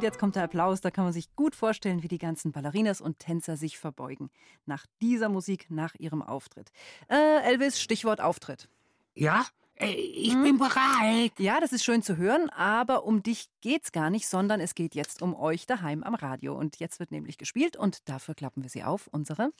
Jetzt 0.07 0.19
kommt 0.19 0.37
der 0.37 0.45
Applaus. 0.45 0.81
Da 0.81 0.91
kann 0.91 1.05
man 1.05 1.13
sich 1.13 1.35
gut 1.37 1.55
vorstellen, 1.55 2.03
wie 2.03 2.09
die 2.09 2.19
ganzen 2.19 2.53
Ballerinas 2.53 3.01
und 3.01 3.19
Tänzer 3.19 3.57
sich 3.57 3.79
verbeugen. 3.79 4.31
Nach 4.65 4.87
dieser 5.03 5.29
Musik, 5.29 5.67
nach 5.69 5.95
ihrem 5.99 6.23
Auftritt. 6.23 6.71
Äh, 7.09 7.43
Elvis, 7.43 7.81
Stichwort 7.81 8.21
Auftritt. 8.21 8.69
Ja? 9.15 9.45
Äh, 9.75 9.91
Ich 9.93 10.33
Hm? 10.33 10.43
bin 10.43 10.59
bereit. 10.59 11.33
Ja, 11.39 11.61
das 11.61 11.73
ist 11.73 11.85
schön 11.85 12.03
zu 12.03 12.17
hören, 12.17 12.49
aber 12.51 13.05
um 13.05 13.23
dich 13.23 13.49
geht's 13.61 13.93
gar 13.93 14.09
nicht, 14.11 14.27
sondern 14.29 14.61
es 14.61 14.75
geht 14.75 14.95
jetzt 14.95 15.21
um 15.23 15.35
euch 15.35 15.67
daheim 15.67 16.03
am 16.03 16.15
Radio. 16.15 16.57
Und 16.57 16.79
jetzt 16.79 16.99
wird 17.01 17.11
nämlich 17.11 17.37
gespielt 17.39 17.77
und 17.77 18.09
dafür 18.09 18.35
klappen 18.35 18.63
wir 18.63 18.71
sie 18.71 18.85
auf, 18.85 19.07
unsere. 19.13 19.51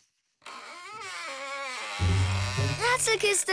Rätselkiste. 2.95 3.53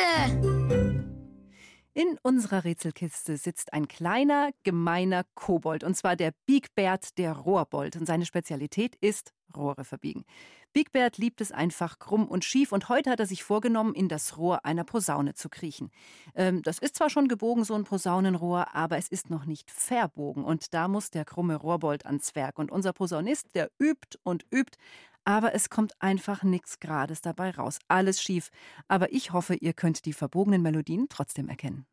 In 1.96 2.18
unserer 2.24 2.64
Rätselkiste 2.64 3.38
sitzt 3.38 3.72
ein 3.72 3.88
kleiner, 3.88 4.50
gemeiner 4.64 5.26
Kobold, 5.36 5.84
und 5.84 5.96
zwar 5.96 6.16
der 6.16 6.34
Biegbert 6.48 7.20
der 7.20 7.34
Rohrbold. 7.34 7.96
Und 7.98 8.08
seine 8.08 8.26
Spezialität 8.26 8.96
ist 9.00 9.32
Rohre 9.56 9.84
verbiegen. 9.86 10.26
Biegbert 10.74 11.20
liebt 11.20 11.40
es 11.40 11.52
einfach 11.52 12.00
krumm 12.00 12.28
und 12.28 12.44
schief, 12.44 12.72
und 12.72 12.90
heute 12.90 13.12
hat 13.12 13.20
er 13.20 13.28
sich 13.28 13.44
vorgenommen, 13.44 13.94
in 13.94 14.10
das 14.10 14.40
Rohr 14.40 14.66
einer 14.66 14.84
Posaune 14.84 15.36
zu 15.36 15.50
kriechen. 15.50 15.92
Ähm, 16.34 16.64
das 16.64 16.80
ist 16.80 16.96
zwar 16.96 17.12
schon 17.12 17.28
gebogen, 17.28 17.64
so 17.64 17.76
ein 17.76 17.84
Posaunenrohr, 17.84 18.74
aber 18.74 18.98
es 18.98 19.08
ist 19.08 19.30
noch 19.30 19.46
nicht 19.46 19.70
verbogen. 19.70 20.44
Und 20.44 20.74
da 20.74 20.88
muss 20.88 21.12
der 21.12 21.26
krumme 21.26 21.58
Rohrbold 21.58 22.08
ans 22.08 22.34
Werk. 22.34 22.58
Und 22.58 22.72
unser 22.72 22.94
Posaunist, 22.94 23.54
der 23.54 23.70
übt 23.80 24.18
und 24.24 24.48
übt, 24.52 24.80
aber 25.26 25.54
es 25.54 25.70
kommt 25.70 25.94
einfach 26.02 26.44
nichts 26.44 26.80
Grades 26.80 27.22
dabei 27.22 27.52
raus. 27.52 27.80
Alles 27.88 28.22
schief. 28.22 28.50
Aber 28.88 29.12
ich 29.14 29.32
hoffe, 29.32 29.56
ihr 29.56 29.74
könnt 29.74 30.06
die 30.06 30.14
verbogenen 30.14 30.62
Melodien 30.62 31.08
trotzdem 31.10 31.50
erkennen. 31.50 31.86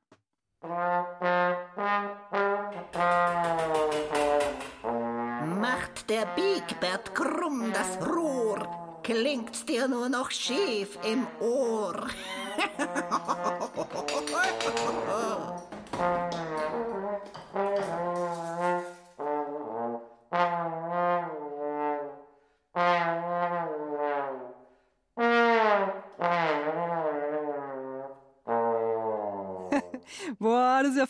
Macht 5.60 6.10
der 6.10 6.26
Biegbert 6.36 7.14
krumm 7.14 7.72
das 7.72 7.98
Rohr, 8.06 9.00
klingt's 9.02 9.64
dir 9.64 9.88
nur 9.88 10.08
noch 10.08 10.30
schief 10.30 10.98
im 11.04 11.26
Ohr. 11.40 12.08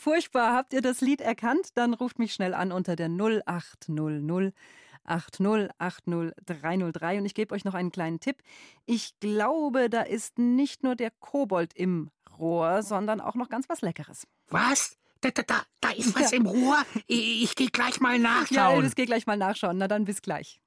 furchtbar. 0.01 0.55
Habt 0.55 0.73
ihr 0.73 0.83
das 0.83 1.01
Lied 1.01 1.21
erkannt? 1.21 1.71
Dann 1.75 1.95
ruft 1.95 2.19
mich 2.19 2.33
schnell 2.35 2.55
an 2.55 2.73
unter 2.73 2.97
der 2.97 3.09
0800 3.09 4.53
8080303 5.07 7.19
und 7.19 7.27
ich 7.27 7.35
gebe 7.35 7.55
euch 7.55 7.65
noch 7.65 7.75
einen 7.75 7.91
kleinen 7.91 8.21
Tipp. 8.21 8.37
Ich 8.87 9.19
glaube, 9.19 9.91
da 9.91 10.03
ist 10.03 10.39
nicht 10.39 10.83
nur 10.83 10.95
der 10.95 11.11
Kobold 11.11 11.73
im 11.75 12.11
Rohr, 12.39 12.83
sondern 12.83 13.21
auch 13.21 13.35
noch 13.35 13.49
ganz 13.49 13.69
was 13.69 13.81
Leckeres. 13.81 14.27
Was? 14.49 14.97
Da, 15.23 15.31
da, 15.31 15.43
da, 15.43 15.63
da 15.81 15.91
ist 15.91 16.15
was 16.15 16.31
Ja. 16.31 16.37
im 16.39 16.47
Rohr. 16.47 16.79
Ich, 17.07 17.43
ich 17.45 17.57
gehe 17.57 17.69
gleich 17.69 18.01
mal 18.01 18.15
Ja, 18.15 18.19
nachschauen. 18.21 18.77
Elvis, 18.77 18.95
geh 18.95 19.07
gleich 19.07 19.27
mal 19.27 19.37
nachschauen. 19.37 19.79
Na 19.79 19.89
dann 19.89 20.05
bis 20.05 20.23
gleich. 20.23 20.61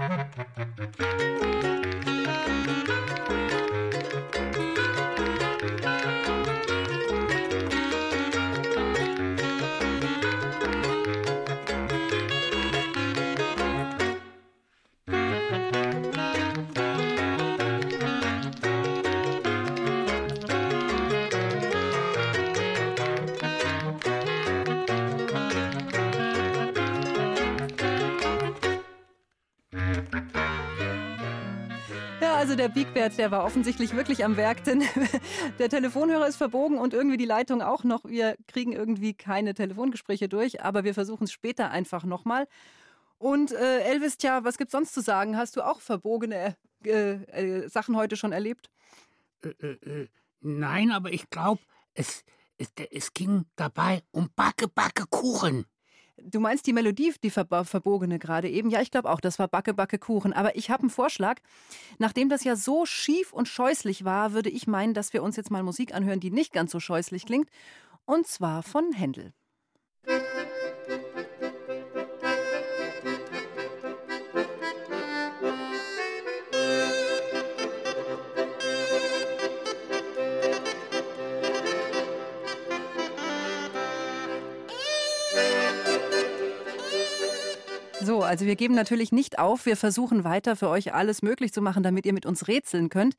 Ja, 0.00 0.08
also 3.28 3.69
der 32.60 32.68
Biegbert, 32.68 33.16
der 33.16 33.30
war 33.30 33.44
offensichtlich 33.44 33.96
wirklich 33.96 34.22
am 34.22 34.36
Werk, 34.36 34.64
denn 34.64 34.82
der 35.58 35.70
Telefonhörer 35.70 36.28
ist 36.28 36.36
verbogen 36.36 36.76
und 36.76 36.92
irgendwie 36.92 37.16
die 37.16 37.24
Leitung 37.24 37.62
auch 37.62 37.84
noch. 37.84 38.04
Wir 38.04 38.36
kriegen 38.48 38.72
irgendwie 38.72 39.14
keine 39.14 39.54
Telefongespräche 39.54 40.28
durch, 40.28 40.62
aber 40.62 40.84
wir 40.84 40.92
versuchen 40.92 41.24
es 41.24 41.32
später 41.32 41.70
einfach 41.70 42.04
nochmal. 42.04 42.46
Und 43.16 43.52
äh, 43.52 43.80
Elvis, 43.80 44.18
tja, 44.18 44.44
was 44.44 44.58
gibt's 44.58 44.72
sonst 44.72 44.92
zu 44.92 45.00
sagen? 45.00 45.38
Hast 45.38 45.56
du 45.56 45.62
auch 45.62 45.80
verbogene 45.80 46.54
äh, 46.84 47.12
äh, 47.12 47.68
Sachen 47.70 47.96
heute 47.96 48.16
schon 48.16 48.32
erlebt? 48.32 48.68
Äh, 49.42 49.48
äh, 49.48 50.02
äh, 50.02 50.08
nein, 50.42 50.90
aber 50.90 51.14
ich 51.14 51.30
glaube, 51.30 51.62
es, 51.94 52.24
es, 52.58 52.70
es 52.90 53.14
ging 53.14 53.46
dabei 53.56 54.02
um 54.10 54.28
Backe, 54.36 54.68
Backe, 54.68 55.06
Kuchen. 55.08 55.64
Du 56.24 56.40
meinst 56.40 56.66
die 56.66 56.72
Melodie, 56.72 57.14
die 57.22 57.30
ver 57.30 57.46
verbogene 57.64 58.18
gerade 58.18 58.48
eben? 58.48 58.70
Ja, 58.70 58.80
ich 58.80 58.90
glaube 58.90 59.10
auch, 59.10 59.20
das 59.20 59.38
war 59.38 59.48
Backe, 59.48 59.74
Backe, 59.74 59.98
Kuchen. 59.98 60.32
Aber 60.32 60.56
ich 60.56 60.70
habe 60.70 60.82
einen 60.82 60.90
Vorschlag. 60.90 61.40
Nachdem 61.98 62.28
das 62.28 62.44
ja 62.44 62.56
so 62.56 62.86
schief 62.86 63.32
und 63.32 63.48
scheußlich 63.48 64.04
war, 64.04 64.32
würde 64.32 64.50
ich 64.50 64.66
meinen, 64.66 64.94
dass 64.94 65.12
wir 65.12 65.22
uns 65.22 65.36
jetzt 65.36 65.50
mal 65.50 65.62
Musik 65.62 65.94
anhören, 65.94 66.20
die 66.20 66.30
nicht 66.30 66.52
ganz 66.52 66.72
so 66.72 66.80
scheußlich 66.80 67.26
klingt. 67.26 67.48
Und 68.04 68.26
zwar 68.26 68.62
von 68.62 68.92
Händel. 68.92 69.32
So, 88.10 88.24
also 88.24 88.44
wir 88.44 88.56
geben 88.56 88.74
natürlich 88.74 89.12
nicht 89.12 89.38
auf. 89.38 89.66
Wir 89.66 89.76
versuchen 89.76 90.24
weiter 90.24 90.56
für 90.56 90.68
euch 90.68 90.92
alles 90.92 91.22
möglich 91.22 91.52
zu 91.52 91.62
machen, 91.62 91.84
damit 91.84 92.04
ihr 92.06 92.12
mit 92.12 92.26
uns 92.26 92.48
rätseln 92.48 92.88
könnt. 92.88 93.14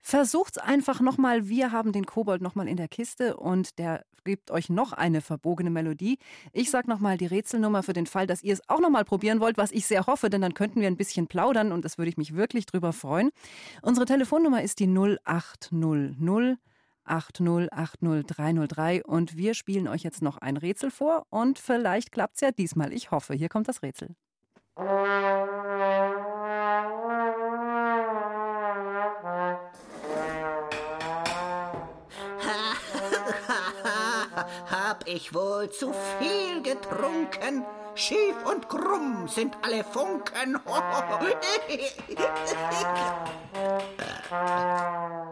Versucht's 0.00 0.58
einfach 0.58 1.00
nochmal. 1.00 1.48
Wir 1.48 1.72
haben 1.72 1.90
den 1.90 2.06
Kobold 2.06 2.40
nochmal 2.40 2.68
in 2.68 2.76
der 2.76 2.86
Kiste 2.86 3.36
und 3.36 3.80
der 3.80 4.04
gibt 4.22 4.52
euch 4.52 4.70
noch 4.70 4.92
eine 4.92 5.22
verbogene 5.22 5.70
Melodie. 5.70 6.20
Ich 6.52 6.70
sag 6.70 6.86
nochmal 6.86 7.18
die 7.18 7.26
Rätselnummer 7.26 7.82
für 7.82 7.94
den 7.94 8.06
Fall, 8.06 8.28
dass 8.28 8.44
ihr 8.44 8.52
es 8.52 8.62
auch 8.68 8.78
nochmal 8.78 9.04
probieren 9.04 9.40
wollt, 9.40 9.58
was 9.58 9.72
ich 9.72 9.88
sehr 9.88 10.06
hoffe, 10.06 10.30
denn 10.30 10.42
dann 10.42 10.54
könnten 10.54 10.80
wir 10.80 10.86
ein 10.86 10.96
bisschen 10.96 11.26
plaudern 11.26 11.72
und 11.72 11.84
das 11.84 11.98
würde 11.98 12.10
ich 12.10 12.16
mich 12.16 12.36
wirklich 12.36 12.64
drüber 12.64 12.92
freuen. 12.92 13.30
Unsere 13.82 14.06
Telefonnummer 14.06 14.62
ist 14.62 14.78
die 14.78 14.86
0800 14.86 16.58
8080303 17.08 19.02
und 19.02 19.36
wir 19.36 19.54
spielen 19.54 19.88
euch 19.88 20.04
jetzt 20.04 20.22
noch 20.22 20.38
ein 20.38 20.56
Rätsel 20.56 20.92
vor 20.92 21.26
und 21.30 21.58
vielleicht 21.58 22.12
klappt's 22.12 22.40
ja 22.40 22.52
diesmal. 22.52 22.92
Ich 22.92 23.10
hoffe, 23.10 23.34
hier 23.34 23.48
kommt 23.48 23.66
das 23.66 23.82
Rätsel. 23.82 24.14
Hab 34.70 35.02
ich 35.06 35.34
wohl 35.34 35.68
zu 35.70 35.92
viel 36.20 36.62
getrunken. 36.62 37.64
Schief 37.96 38.36
und 38.44 38.68
krumm 38.68 39.26
sind 39.26 39.56
alle 39.62 39.82
Funken. 39.82 40.60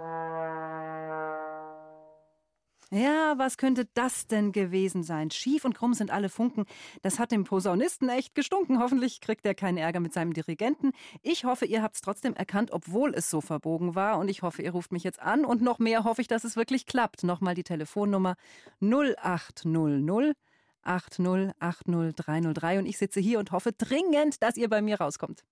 Ja, 2.93 3.35
was 3.37 3.59
könnte 3.59 3.89
das 3.95 4.29
denn 4.29 4.53
gewesen 4.53 5.03
sein? 5.03 5.33
Schief 5.33 5.65
und 5.65 5.75
krumm 5.75 5.93
sind 5.93 6.13
alle 6.13 6.29
Funken. 6.29 6.67
Das 7.03 7.19
hat 7.19 7.33
dem 7.33 7.43
Posaunisten 7.43 8.09
echt 8.09 8.37
gestunken. 8.37 8.79
Hoffentlich 8.79 9.21
kriegt 9.21 9.45
er 9.45 9.57
keinen 9.57 9.77
Ärger 9.77 9.99
mit 9.99 10.13
seinem 10.13 10.33
Dirigenten. 10.33 10.93
Ich 11.21 11.45
hoffe, 11.45 11.65
ihr 11.67 11.83
habt 11.83 11.97
es 11.97 12.01
trotzdem 12.01 12.35
erkannt, 12.35 12.71
obwohl 12.71 13.13
es 13.13 13.29
so 13.29 13.41
verbogen 13.41 13.97
war. 13.97 14.19
Und 14.19 14.29
ich 14.29 14.43
hoffe, 14.43 14.63
ihr 14.63 14.71
ruft 14.71 14.93
mich 14.93 15.03
jetzt 15.03 15.21
an. 15.21 15.45
Und 15.45 15.63
noch 15.63 15.81
mehr 15.81 16.05
hoffe 16.05 16.21
ich, 16.21 16.29
dass 16.29 16.45
es 16.45 16.55
wirklich 16.55 16.87
klappt. 16.87 17.25
Nochmal 17.25 17.57
die 17.57 17.65
Telefonnummer 17.65 18.37
0800 18.81 20.37
8080303. 20.85 22.79
Und 22.79 22.87
ich 22.87 22.99
sitze 22.99 23.19
hier 23.19 23.41
und 23.41 23.51
hoffe 23.51 23.73
dringend, 23.73 24.43
dass 24.43 24.57
ihr 24.57 24.69
bei 24.69 24.81
mir 24.81 25.01
rauskommt. 25.01 25.43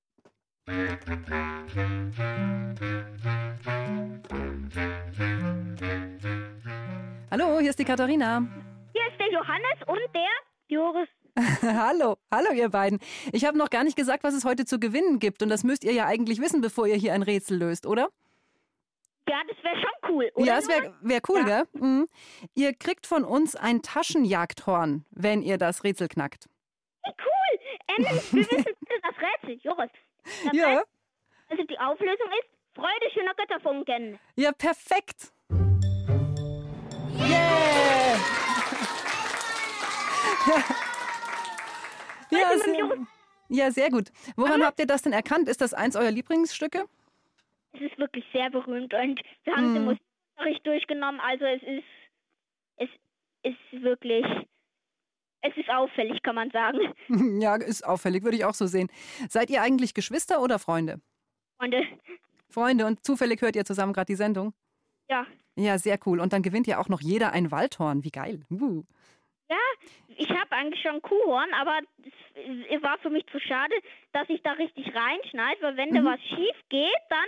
Hallo, 7.36 7.58
hier 7.58 7.70
ist 7.70 7.80
die 7.80 7.84
Katharina. 7.84 8.46
Hier 8.92 9.02
ist 9.10 9.18
der 9.18 9.28
Johannes 9.32 9.82
und 9.88 9.98
der 10.14 10.30
Joris. 10.68 11.08
hallo, 11.62 12.16
hallo 12.30 12.52
ihr 12.52 12.68
beiden. 12.68 13.00
Ich 13.32 13.44
habe 13.44 13.58
noch 13.58 13.70
gar 13.70 13.82
nicht 13.82 13.96
gesagt, 13.96 14.22
was 14.22 14.34
es 14.34 14.44
heute 14.44 14.64
zu 14.64 14.78
gewinnen 14.78 15.18
gibt. 15.18 15.42
Und 15.42 15.48
das 15.48 15.64
müsst 15.64 15.82
ihr 15.82 15.92
ja 15.92 16.06
eigentlich 16.06 16.40
wissen, 16.40 16.60
bevor 16.60 16.86
ihr 16.86 16.94
hier 16.94 17.12
ein 17.12 17.24
Rätsel 17.24 17.58
löst, 17.58 17.86
oder? 17.86 18.08
Ja, 19.28 19.42
das 19.48 19.56
wäre 19.64 19.74
schon 19.74 20.10
cool, 20.12 20.30
oder? 20.36 20.46
Ja, 20.46 20.54
das 20.54 20.68
wäre 20.68 20.94
wär 21.00 21.20
cool, 21.28 21.40
ja. 21.40 21.44
gell? 21.44 21.64
Mhm. 21.72 22.08
Ihr 22.54 22.72
kriegt 22.72 23.04
von 23.04 23.24
uns 23.24 23.56
ein 23.56 23.82
Taschenjagdhorn, 23.82 25.04
wenn 25.10 25.42
ihr 25.42 25.58
das 25.58 25.82
Rätsel 25.82 26.06
knackt. 26.06 26.48
Hey, 27.02 27.14
cool! 27.18 27.58
Endlich, 27.96 28.32
wir 28.32 28.42
wissen 28.42 28.76
das 29.02 29.16
Rätsel, 29.18 29.58
Joris. 29.60 29.90
Das 30.22 30.52
ja. 30.52 30.66
Heißt, 30.68 30.86
also 31.48 31.64
die 31.64 31.78
Auflösung 31.80 32.28
ist 32.38 32.54
Freude 32.76 33.10
schöner 33.12 33.34
Götterfunken. 33.34 34.20
Ja, 34.36 34.52
perfekt. 34.52 35.32
Yeah! 37.18 38.18
ja, 42.30 42.58
sehr, 42.58 43.06
ja, 43.48 43.70
sehr 43.70 43.90
gut. 43.90 44.10
Woran 44.36 44.54
Aber 44.54 44.66
habt 44.66 44.78
ihr 44.80 44.86
das 44.86 45.02
denn 45.02 45.12
erkannt? 45.12 45.48
Ist 45.48 45.60
das 45.60 45.74
eins 45.74 45.96
eurer 45.96 46.10
Lieblingsstücke? 46.10 46.84
Es 47.72 47.80
ist 47.80 47.98
wirklich 47.98 48.24
sehr 48.32 48.50
berühmt 48.50 48.92
und 48.94 49.20
wir 49.44 49.54
haben 49.54 49.74
im 49.76 49.76
Hm. 49.76 49.84
Musikunterricht 49.84 50.66
durchgenommen. 50.66 51.20
Also 51.20 51.44
es 51.44 51.62
ist, 51.62 51.84
es 52.78 52.88
ist 53.42 53.82
wirklich, 53.82 54.24
es 55.42 55.56
ist 55.56 55.68
auffällig, 55.70 56.22
kann 56.22 56.34
man 56.34 56.50
sagen. 56.50 56.78
Ja, 57.40 57.56
ist 57.56 57.84
auffällig, 57.86 58.22
würde 58.24 58.36
ich 58.36 58.44
auch 58.44 58.54
so 58.54 58.66
sehen. 58.66 58.88
Seid 59.28 59.50
ihr 59.50 59.62
eigentlich 59.62 59.94
Geschwister 59.94 60.40
oder 60.42 60.58
Freunde? 60.58 61.00
Freunde, 61.58 61.82
Freunde 62.48 62.86
und 62.86 63.04
zufällig 63.04 63.40
hört 63.42 63.56
ihr 63.56 63.64
zusammen 63.64 63.92
gerade 63.92 64.06
die 64.06 64.14
Sendung? 64.16 64.54
Ja, 65.08 65.26
Ja, 65.56 65.78
sehr 65.78 65.98
cool. 66.06 66.20
Und 66.20 66.32
dann 66.32 66.42
gewinnt 66.42 66.66
ja 66.66 66.78
auch 66.78 66.88
noch 66.88 67.00
jeder 67.00 67.32
ein 67.32 67.50
Waldhorn. 67.50 68.02
Wie 68.04 68.10
geil. 68.10 68.40
Uh. 68.50 68.82
Ja, 69.50 69.56
ich 70.16 70.30
habe 70.30 70.50
eigentlich 70.52 70.82
schon 70.82 71.00
Kuhhorn, 71.02 71.52
aber 71.54 71.78
es 72.70 72.82
war 72.82 72.98
für 72.98 73.10
mich 73.10 73.26
zu 73.26 73.38
schade, 73.40 73.74
dass 74.12 74.28
ich 74.30 74.42
da 74.42 74.52
richtig 74.52 74.86
reinschneide, 74.94 75.60
weil 75.62 75.76
wenn 75.76 75.92
da 75.94 76.00
Mhm. 76.00 76.06
was 76.06 76.20
schief 76.20 76.56
geht, 76.70 77.00
dann, 77.10 77.18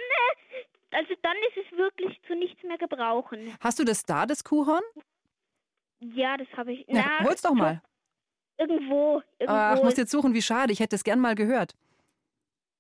äh, 0.91 0.97
also 0.97 1.15
dann 1.23 1.37
ist 1.51 1.67
es 1.67 1.79
wirklich 1.79 2.19
zu 2.27 2.35
nichts 2.35 2.63
mehr 2.63 2.79
gebrauchen. 2.79 3.55
Hast 3.61 3.79
du 3.79 3.85
das 3.85 4.03
da, 4.05 4.25
das 4.27 4.43
Kuhhorn? 4.45 4.83
Ja, 6.01 6.37
das 6.37 6.49
habe 6.57 6.73
ich. 6.73 6.85
Na, 6.89 7.05
Na, 7.21 7.25
hol's 7.27 7.43
doch 7.43 7.55
mal. 7.55 7.83
Irgendwo, 8.59 9.23
irgendwo. 9.39 9.55
Ach, 9.61 9.83
muss 9.83 9.97
jetzt 9.99 10.11
suchen, 10.11 10.33
wie 10.33 10.43
schade. 10.43 10.73
Ich 10.73 10.81
hätte 10.81 10.97
es 10.97 11.05
gern 11.05 11.21
mal 11.21 11.35
gehört. 11.35 11.75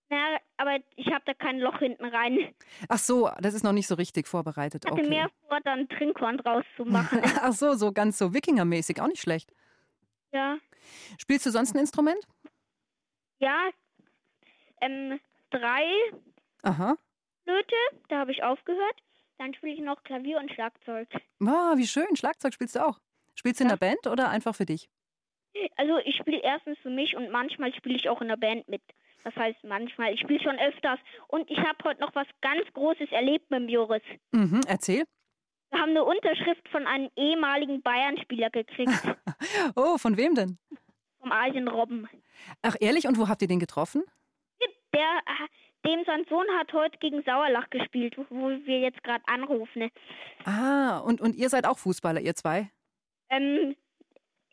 Na, 0.08 0.38
aber 0.56 0.78
ich 0.96 1.06
habe 1.08 1.22
da 1.26 1.34
kein 1.34 1.58
Loch 1.58 1.78
hinten 1.78 2.04
rein. 2.04 2.36
Ich 2.38 2.54
Ach 2.88 2.98
so, 2.98 3.30
das 3.40 3.54
ist 3.54 3.62
noch 3.64 3.72
nicht 3.72 3.86
so 3.88 3.94
richtig 3.96 4.26
vorbereitet. 4.28 4.84
hatte 4.86 4.94
Okay. 4.94 5.08
mehr 5.08 5.28
vor, 5.48 5.60
da 5.64 5.72
ein 5.72 5.88
Trinkhorn 5.88 6.38
draus 6.38 6.64
zu 6.76 6.84
machen. 6.84 7.20
Ach 7.42 7.52
so, 7.52 7.74
so 7.74 7.92
ganz 7.92 8.18
so 8.18 8.32
Wikingermäßig, 8.32 9.00
auch 9.00 9.08
nicht 9.08 9.20
schlecht. 9.22 9.52
ja, 10.32 10.58
Spielst 11.18 11.46
du 11.46 11.50
sonst 11.50 11.74
ein 11.74 11.78
Instrument? 11.80 12.24
ja, 13.38 13.68
ähm, 14.80 15.18
drei 15.50 15.84
Aha. 16.62 16.96
Flöte, 17.44 17.74
da 18.08 18.18
habe 18.20 18.32
ich 18.32 18.42
aufgehört. 18.42 18.96
Dann 19.38 19.52
spiele 19.54 19.74
ich 19.74 19.80
noch 19.80 20.02
Klavier 20.04 20.38
und 20.38 20.50
Schlagzeug. 20.52 21.08
Ah, 21.44 21.74
wie 21.76 21.86
schön. 21.86 22.16
Schlagzeug 22.16 22.54
spielst 22.54 22.76
du 22.76 22.86
auch. 22.86 22.98
Spielst 23.34 23.60
du 23.60 23.64
in 23.64 23.70
Ja. 23.70 23.76
der 23.76 23.86
Band 23.86 24.06
oder 24.06 24.30
einfach 24.30 24.54
für 24.54 24.64
dich? 24.64 24.88
Also 25.76 25.98
ich 26.04 26.16
spiele 26.16 26.40
erstens 26.42 26.78
für 26.78 26.90
mich 26.90 27.16
und 27.16 27.30
manchmal 27.30 27.74
spiele 27.74 27.96
ich 27.96 28.08
auch 28.08 28.20
in 28.22 28.28
der 28.28 28.36
Band 28.36 28.66
mit. 28.68 28.82
Das 29.26 29.34
heißt 29.34 29.64
manchmal, 29.64 30.14
ich 30.14 30.20
spiele 30.20 30.40
schon 30.40 30.56
öfters. 30.56 31.00
Und 31.26 31.50
ich 31.50 31.58
habe 31.58 31.76
heute 31.82 32.00
noch 32.00 32.14
was 32.14 32.28
ganz 32.42 32.62
Großes 32.74 33.10
erlebt 33.10 33.50
mit 33.50 33.58
dem 33.62 33.68
Joris. 33.68 34.02
Mhm, 34.30 34.60
erzähl. 34.68 35.02
Wir 35.72 35.80
haben 35.80 35.90
eine 35.90 36.04
Unterschrift 36.04 36.68
von 36.68 36.86
einem 36.86 37.10
ehemaligen 37.16 37.82
Bayern-Spieler 37.82 38.50
gekriegt, 38.50 38.92
Oh, 39.74 39.98
von 39.98 40.16
wem 40.16 40.36
denn? 40.36 40.58
vom 41.18 41.32
Arjen 41.32 41.66
Robben. 41.66 42.08
Ach, 42.62 42.76
ehrlich? 42.78 43.08
Und 43.08 43.18
wo 43.18 43.26
habt 43.28 43.42
ihr 43.42 43.48
den 43.48 43.58
getroffen? 43.58 44.04
Der, 44.94 45.00
äh, 45.02 45.88
dem 45.88 46.04
sein 46.04 46.24
Sohn 46.30 46.46
hat 46.56 46.72
heute 46.72 46.96
gegen 46.98 47.24
Sauerlach 47.24 47.68
gespielt, 47.70 48.16
wo 48.30 48.48
wir 48.50 48.78
jetzt 48.78 49.02
gerade 49.02 49.24
anrufen. 49.26 49.90
Ah, 50.44 50.98
und, 51.00 51.20
und 51.20 51.34
ihr 51.34 51.48
seid 51.48 51.66
auch 51.66 51.78
Fußballer, 51.78 52.20
ihr 52.20 52.36
zwei? 52.36 52.70
Ähm, 53.30 53.74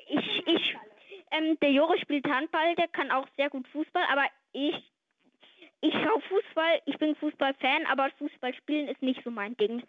ich, 0.07 0.47
ich, 0.47 0.75
ähm, 1.29 1.59
der 1.61 1.69
Joris 1.69 2.01
spielt 2.01 2.25
Handball, 2.27 2.73
der 2.73 2.87
kann 2.87 3.11
auch 3.11 3.27
sehr 3.37 3.51
gut 3.51 3.67
Fußball, 3.67 4.03
aber 4.11 4.23
ich, 4.53 4.75
ich 5.81 5.93
schaue 5.93 6.21
Fußball, 6.21 6.81
ich 6.85 6.97
bin 6.97 7.15
Fußballfan, 7.15 7.85
aber 7.91 8.09
Fußball 8.17 8.53
spielen 8.55 8.87
ist 8.87 9.01
nicht 9.01 9.21
so 9.23 9.31
mein 9.31 9.55
Ding. 9.57 9.83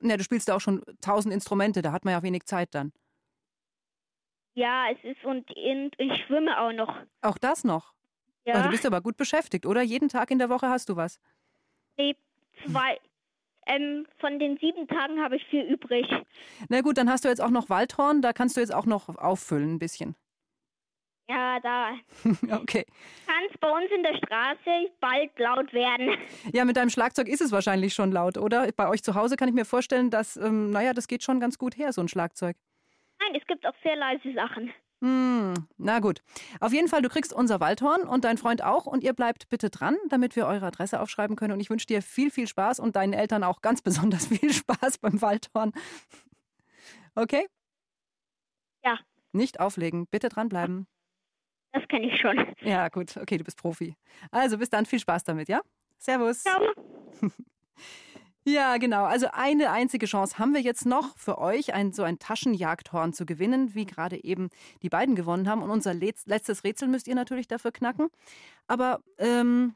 Ne, 0.00 0.16
du 0.16 0.22
spielst 0.22 0.48
ja 0.48 0.54
auch 0.54 0.60
schon 0.60 0.82
tausend 1.00 1.32
Instrumente, 1.34 1.82
da 1.82 1.92
hat 1.92 2.04
man 2.04 2.12
ja 2.12 2.22
wenig 2.22 2.44
Zeit 2.44 2.74
dann. 2.74 2.92
Ja, 4.54 4.86
es 4.90 4.98
ist 5.04 5.24
und, 5.24 5.48
ich 5.56 6.24
schwimme 6.26 6.60
auch 6.60 6.72
noch. 6.72 6.94
Auch 7.22 7.38
das 7.38 7.64
noch. 7.64 7.94
Ja, 8.44 8.54
Also 8.54 8.66
du 8.66 8.70
bist 8.70 8.86
aber 8.86 9.00
gut 9.00 9.16
beschäftigt, 9.16 9.66
oder? 9.66 9.82
Jeden 9.82 10.08
Tag 10.08 10.30
in 10.30 10.38
der 10.38 10.48
Woche 10.48 10.68
hast 10.68 10.88
du 10.88 10.96
was. 10.96 11.20
nee, 11.96 12.16
zwei. 12.66 12.98
Ähm, 13.66 14.06
von 14.18 14.38
den 14.38 14.56
sieben 14.56 14.88
Tagen 14.88 15.22
habe 15.22 15.36
ich 15.36 15.44
vier 15.46 15.66
übrig. 15.66 16.06
Na 16.70 16.80
gut, 16.80 16.96
dann 16.96 17.10
hast 17.10 17.24
du 17.24 17.28
jetzt 17.28 17.40
auch 17.42 17.50
noch 17.50 17.68
Waldhorn, 17.68 18.22
da 18.22 18.32
kannst 18.32 18.56
du 18.56 18.60
jetzt 18.60 18.74
auch 18.74 18.86
noch 18.86 19.10
auffüllen 19.18 19.74
ein 19.74 19.78
bisschen. 19.78 20.16
Ja, 21.28 21.60
da 21.60 21.90
Okay. 22.62 22.86
kann 23.26 23.42
es 23.50 23.58
bei 23.58 23.70
uns 23.70 23.90
in 23.94 24.02
der 24.02 24.16
Straße 24.16 24.90
bald 25.00 25.38
laut 25.38 25.72
werden. 25.72 26.16
Ja, 26.52 26.64
mit 26.64 26.76
deinem 26.76 26.90
Schlagzeug 26.90 27.28
ist 27.28 27.40
es 27.42 27.52
wahrscheinlich 27.52 27.92
schon 27.94 28.12
laut, 28.12 28.38
oder? 28.38 28.70
Bei 28.72 28.88
euch 28.88 29.02
zu 29.02 29.14
Hause 29.14 29.36
kann 29.36 29.48
ich 29.48 29.54
mir 29.54 29.64
vorstellen, 29.66 30.10
dass, 30.10 30.36
ähm, 30.36 30.70
naja, 30.70 30.94
das 30.94 31.06
geht 31.08 31.22
schon 31.22 31.40
ganz 31.40 31.58
gut 31.58 31.76
her, 31.76 31.92
so 31.92 32.00
ein 32.00 32.08
Schlagzeug. 32.08 32.56
Nein, 33.20 33.38
es 33.40 33.46
gibt 33.46 33.66
auch 33.66 33.74
sehr 33.82 33.96
leise 33.96 34.32
Sachen. 34.32 34.72
Hm, 35.00 35.54
na 35.76 36.00
gut. 36.00 36.22
Auf 36.60 36.72
jeden 36.72 36.88
Fall, 36.88 37.02
du 37.02 37.08
kriegst 37.08 37.32
unser 37.32 37.60
Waldhorn 37.60 38.02
und 38.02 38.24
dein 38.24 38.38
Freund 38.38 38.64
auch 38.64 38.86
und 38.86 39.04
ihr 39.04 39.12
bleibt 39.12 39.48
bitte 39.48 39.70
dran, 39.70 39.96
damit 40.08 40.34
wir 40.34 40.46
eure 40.46 40.66
Adresse 40.66 41.00
aufschreiben 41.00 41.36
können. 41.36 41.52
Und 41.52 41.60
ich 41.60 41.70
wünsche 41.70 41.86
dir 41.86 42.02
viel, 42.02 42.30
viel 42.30 42.48
Spaß 42.48 42.80
und 42.80 42.96
deinen 42.96 43.12
Eltern 43.12 43.44
auch 43.44 43.60
ganz 43.60 43.82
besonders 43.82 44.26
viel 44.26 44.52
Spaß 44.52 44.98
beim 44.98 45.20
Waldhorn. 45.20 45.72
Okay? 47.14 47.46
Ja. 48.84 48.98
Nicht 49.32 49.60
auflegen, 49.60 50.06
bitte 50.06 50.28
dranbleiben. 50.30 50.86
Das 51.72 51.86
kenne 51.88 52.06
ich 52.06 52.18
schon. 52.20 52.46
Ja, 52.62 52.88
gut, 52.88 53.16
okay, 53.16 53.36
du 53.36 53.44
bist 53.44 53.58
Profi. 53.58 53.94
Also 54.30 54.58
bis 54.58 54.70
dann, 54.70 54.86
viel 54.86 54.98
Spaß 55.00 55.24
damit, 55.24 55.48
ja? 55.48 55.60
Servus. 55.98 56.42
Ciao. 56.42 56.62
Ja, 58.44 58.78
genau. 58.78 59.04
Also 59.04 59.28
eine 59.32 59.70
einzige 59.72 60.06
Chance 60.06 60.38
haben 60.38 60.54
wir 60.54 60.62
jetzt 60.62 60.86
noch 60.86 61.18
für 61.18 61.36
euch, 61.36 61.74
ein, 61.74 61.92
so 61.92 62.02
ein 62.02 62.18
Taschenjagdhorn 62.18 63.12
zu 63.12 63.26
gewinnen, 63.26 63.74
wie 63.74 63.84
gerade 63.84 64.24
eben 64.24 64.48
die 64.80 64.88
beiden 64.88 65.14
gewonnen 65.14 65.46
haben. 65.50 65.62
Und 65.62 65.68
unser 65.68 65.90
letz- 65.90 66.22
letztes 66.24 66.64
Rätsel 66.64 66.88
müsst 66.88 67.08
ihr 67.08 67.14
natürlich 67.14 67.46
dafür 67.46 67.72
knacken. 67.72 68.08
Aber 68.66 69.00
ähm, 69.18 69.74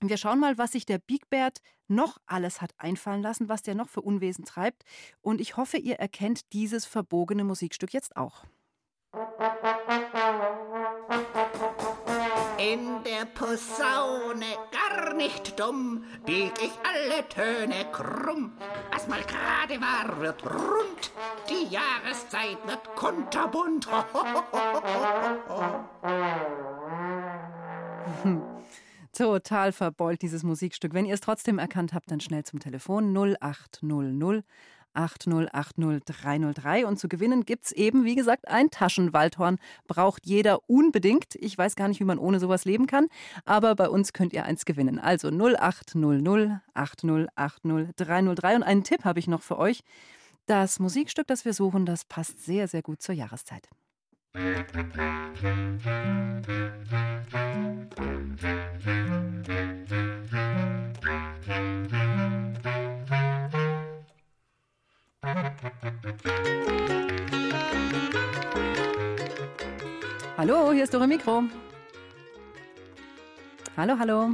wir 0.00 0.16
schauen 0.16 0.38
mal, 0.38 0.58
was 0.58 0.72
sich 0.72 0.86
der 0.86 0.98
Big 0.98 1.28
Bert 1.28 1.58
noch 1.88 2.18
alles 2.26 2.60
hat 2.60 2.70
einfallen 2.78 3.22
lassen, 3.22 3.48
was 3.48 3.62
der 3.62 3.74
noch 3.74 3.88
für 3.88 4.02
Unwesen 4.02 4.44
treibt. 4.44 4.84
Und 5.20 5.40
ich 5.40 5.56
hoffe, 5.56 5.76
ihr 5.78 5.96
erkennt 5.96 6.52
dieses 6.52 6.84
verbogene 6.84 7.42
Musikstück 7.42 7.92
jetzt 7.92 8.16
auch. 8.16 8.44
In 12.62 13.02
der 13.02 13.24
Posaune, 13.24 14.44
gar 14.70 15.14
nicht 15.14 15.58
dumm, 15.58 16.04
bieg 16.24 16.52
ich 16.62 16.70
alle 16.86 17.28
Töne 17.28 17.90
krumm. 17.90 18.52
Was 18.92 19.08
mal 19.08 19.22
gerade 19.22 19.80
war, 19.80 20.20
wird 20.20 20.44
rund, 20.44 21.10
die 21.50 21.66
Jahreszeit 21.74 22.64
wird 22.64 22.94
kunterbunt. 22.94 23.88
Total 29.12 29.72
verbeult, 29.72 30.22
dieses 30.22 30.44
Musikstück. 30.44 30.94
Wenn 30.94 31.06
ihr 31.06 31.14
es 31.14 31.20
trotzdem 31.20 31.58
erkannt 31.58 31.92
habt, 31.92 32.12
dann 32.12 32.20
schnell 32.20 32.44
zum 32.44 32.60
Telefon 32.60 33.12
0800 33.12 34.44
8080303. 34.94 36.84
Und 36.84 36.98
zu 36.98 37.08
gewinnen 37.08 37.44
gibt 37.44 37.66
es 37.66 37.72
eben, 37.72 38.04
wie 38.04 38.14
gesagt, 38.14 38.48
ein 38.48 38.70
Taschenwaldhorn. 38.70 39.58
Braucht 39.86 40.26
jeder 40.26 40.68
unbedingt. 40.68 41.34
Ich 41.36 41.56
weiß 41.56 41.76
gar 41.76 41.88
nicht, 41.88 42.00
wie 42.00 42.04
man 42.04 42.18
ohne 42.18 42.40
sowas 42.40 42.64
leben 42.64 42.86
kann, 42.86 43.08
aber 43.44 43.74
bei 43.74 43.88
uns 43.88 44.12
könnt 44.12 44.32
ihr 44.32 44.44
eins 44.44 44.64
gewinnen. 44.64 44.98
Also 44.98 45.28
0800 45.28 46.60
8080303. 46.74 48.56
Und 48.56 48.62
einen 48.62 48.84
Tipp 48.84 49.04
habe 49.04 49.18
ich 49.18 49.28
noch 49.28 49.42
für 49.42 49.58
euch. 49.58 49.82
Das 50.46 50.80
Musikstück, 50.80 51.26
das 51.26 51.44
wir 51.44 51.54
suchen, 51.54 51.86
das 51.86 52.04
passt 52.04 52.44
sehr, 52.44 52.66
sehr 52.68 52.82
gut 52.82 53.00
zur 53.00 53.14
Jahreszeit. 53.14 53.68
Hallo, 70.36 70.72
hier 70.72 70.82
ist 70.82 70.92
Dore 70.92 71.06
Mikro. 71.06 71.44
Hallo, 73.76 73.96
hallo. 73.98 74.30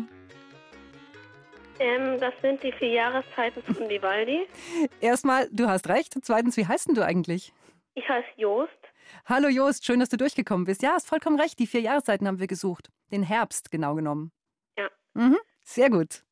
Ähm, 1.78 2.18
das 2.18 2.32
sind 2.40 2.62
die 2.62 2.72
vier 2.72 2.88
Jahreszeiten 2.88 3.62
von 3.62 3.88
Vivaldi. 3.88 4.48
Erstmal, 5.00 5.48
du 5.52 5.68
hast 5.68 5.88
recht. 5.90 6.14
Zweitens, 6.22 6.56
wie 6.56 6.66
heißt 6.66 6.88
denn 6.88 6.94
du 6.94 7.04
eigentlich? 7.04 7.52
Ich 7.94 8.08
heiße 8.08 8.26
Joost. 8.36 8.72
Hallo 9.26 9.48
Joost, 9.48 9.84
schön, 9.84 10.00
dass 10.00 10.08
du 10.08 10.16
durchgekommen 10.16 10.64
bist. 10.64 10.82
Ja, 10.82 10.92
hast 10.92 11.06
vollkommen 11.06 11.38
recht. 11.38 11.58
Die 11.58 11.66
vier 11.66 11.82
Jahreszeiten 11.82 12.26
haben 12.26 12.40
wir 12.40 12.46
gesucht. 12.46 12.88
Den 13.12 13.22
Herbst 13.22 13.70
genau 13.70 13.94
genommen. 13.94 14.32
Ja. 14.78 14.88
Mhm, 15.12 15.36
sehr 15.62 15.90
gut. 15.90 16.22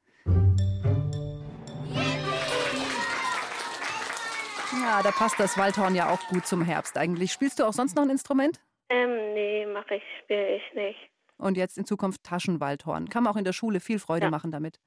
Ja, 4.82 5.02
da 5.02 5.10
passt 5.10 5.38
das 5.40 5.56
Waldhorn 5.58 5.94
ja 5.94 6.10
auch 6.10 6.20
gut 6.28 6.46
zum 6.46 6.62
Herbst 6.62 6.96
eigentlich. 6.98 7.32
Spielst 7.32 7.58
du 7.58 7.64
auch 7.64 7.72
sonst 7.72 7.96
noch 7.96 8.02
ein 8.02 8.10
Instrument? 8.10 8.60
Ähm, 8.88 9.34
nee, 9.34 9.66
mache 9.66 9.96
ich, 9.96 10.02
spiele 10.22 10.56
ich 10.56 10.74
nicht. 10.74 10.98
Und 11.38 11.56
jetzt 11.56 11.76
in 11.78 11.84
Zukunft 11.84 12.22
Taschenwaldhorn. 12.24 13.08
Kann 13.08 13.22
man 13.24 13.32
auch 13.32 13.36
in 13.36 13.44
der 13.44 13.52
Schule 13.52 13.80
viel 13.80 13.98
Freude 13.98 14.26
Ja. 14.26 14.30
machen 14.30 14.50
damit. 14.50 14.80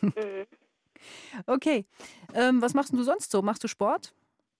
Mhm. 0.00 0.12
Okay. 1.46 1.84
Ähm, 2.34 2.62
was 2.62 2.72
machst 2.72 2.92
du 2.92 3.02
sonst 3.02 3.30
so? 3.30 3.42
Machst 3.42 3.62
du 3.62 3.68
Sport? 3.68 4.14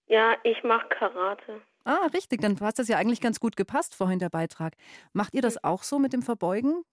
Ja, 0.07 0.37
ich 0.45 0.63
mache 0.63 0.87
Karate. 0.91 1.63
Ah, 1.85 2.07
richtig. 2.13 2.43
Dann 2.43 2.57
passt 2.57 2.79
das 2.79 2.89
ja 2.89 2.99
eigentlich 2.99 3.23
ganz 3.23 3.41
gut 3.41 3.57
gepasst 3.57 3.95
vorhin 3.95 4.19
der 4.19 4.29
Beitrag. 4.29 4.75
Macht 5.15 5.35
ihr 5.35 5.41
das 5.43 5.65
auch 5.65 5.83
so 5.83 5.99
mit 5.99 6.13
dem 6.13 6.21
Verbeugen? 6.23 6.85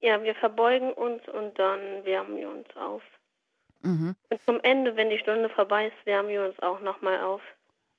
Ja, 0.00 0.20
wir 0.22 0.34
verbeugen 0.36 0.92
uns 0.94 1.22
und 1.28 1.56
dann 1.58 2.04
wärmen 2.04 2.36
wir 2.38 2.48
uns 2.48 2.66
auf. 2.74 3.02
Mhm. 3.82 4.16
Und 4.30 4.42
zum 4.42 4.60
Ende, 4.62 4.96
wenn 4.96 5.10
die 5.10 5.18
Stunde 5.18 5.48
vorbei 5.50 5.86
ist, 5.88 6.06
wärmen 6.06 6.28
wir 6.28 6.44
uns 6.44 6.58
auch 6.60 6.80
nochmal 6.80 7.20
auf. 7.20 7.42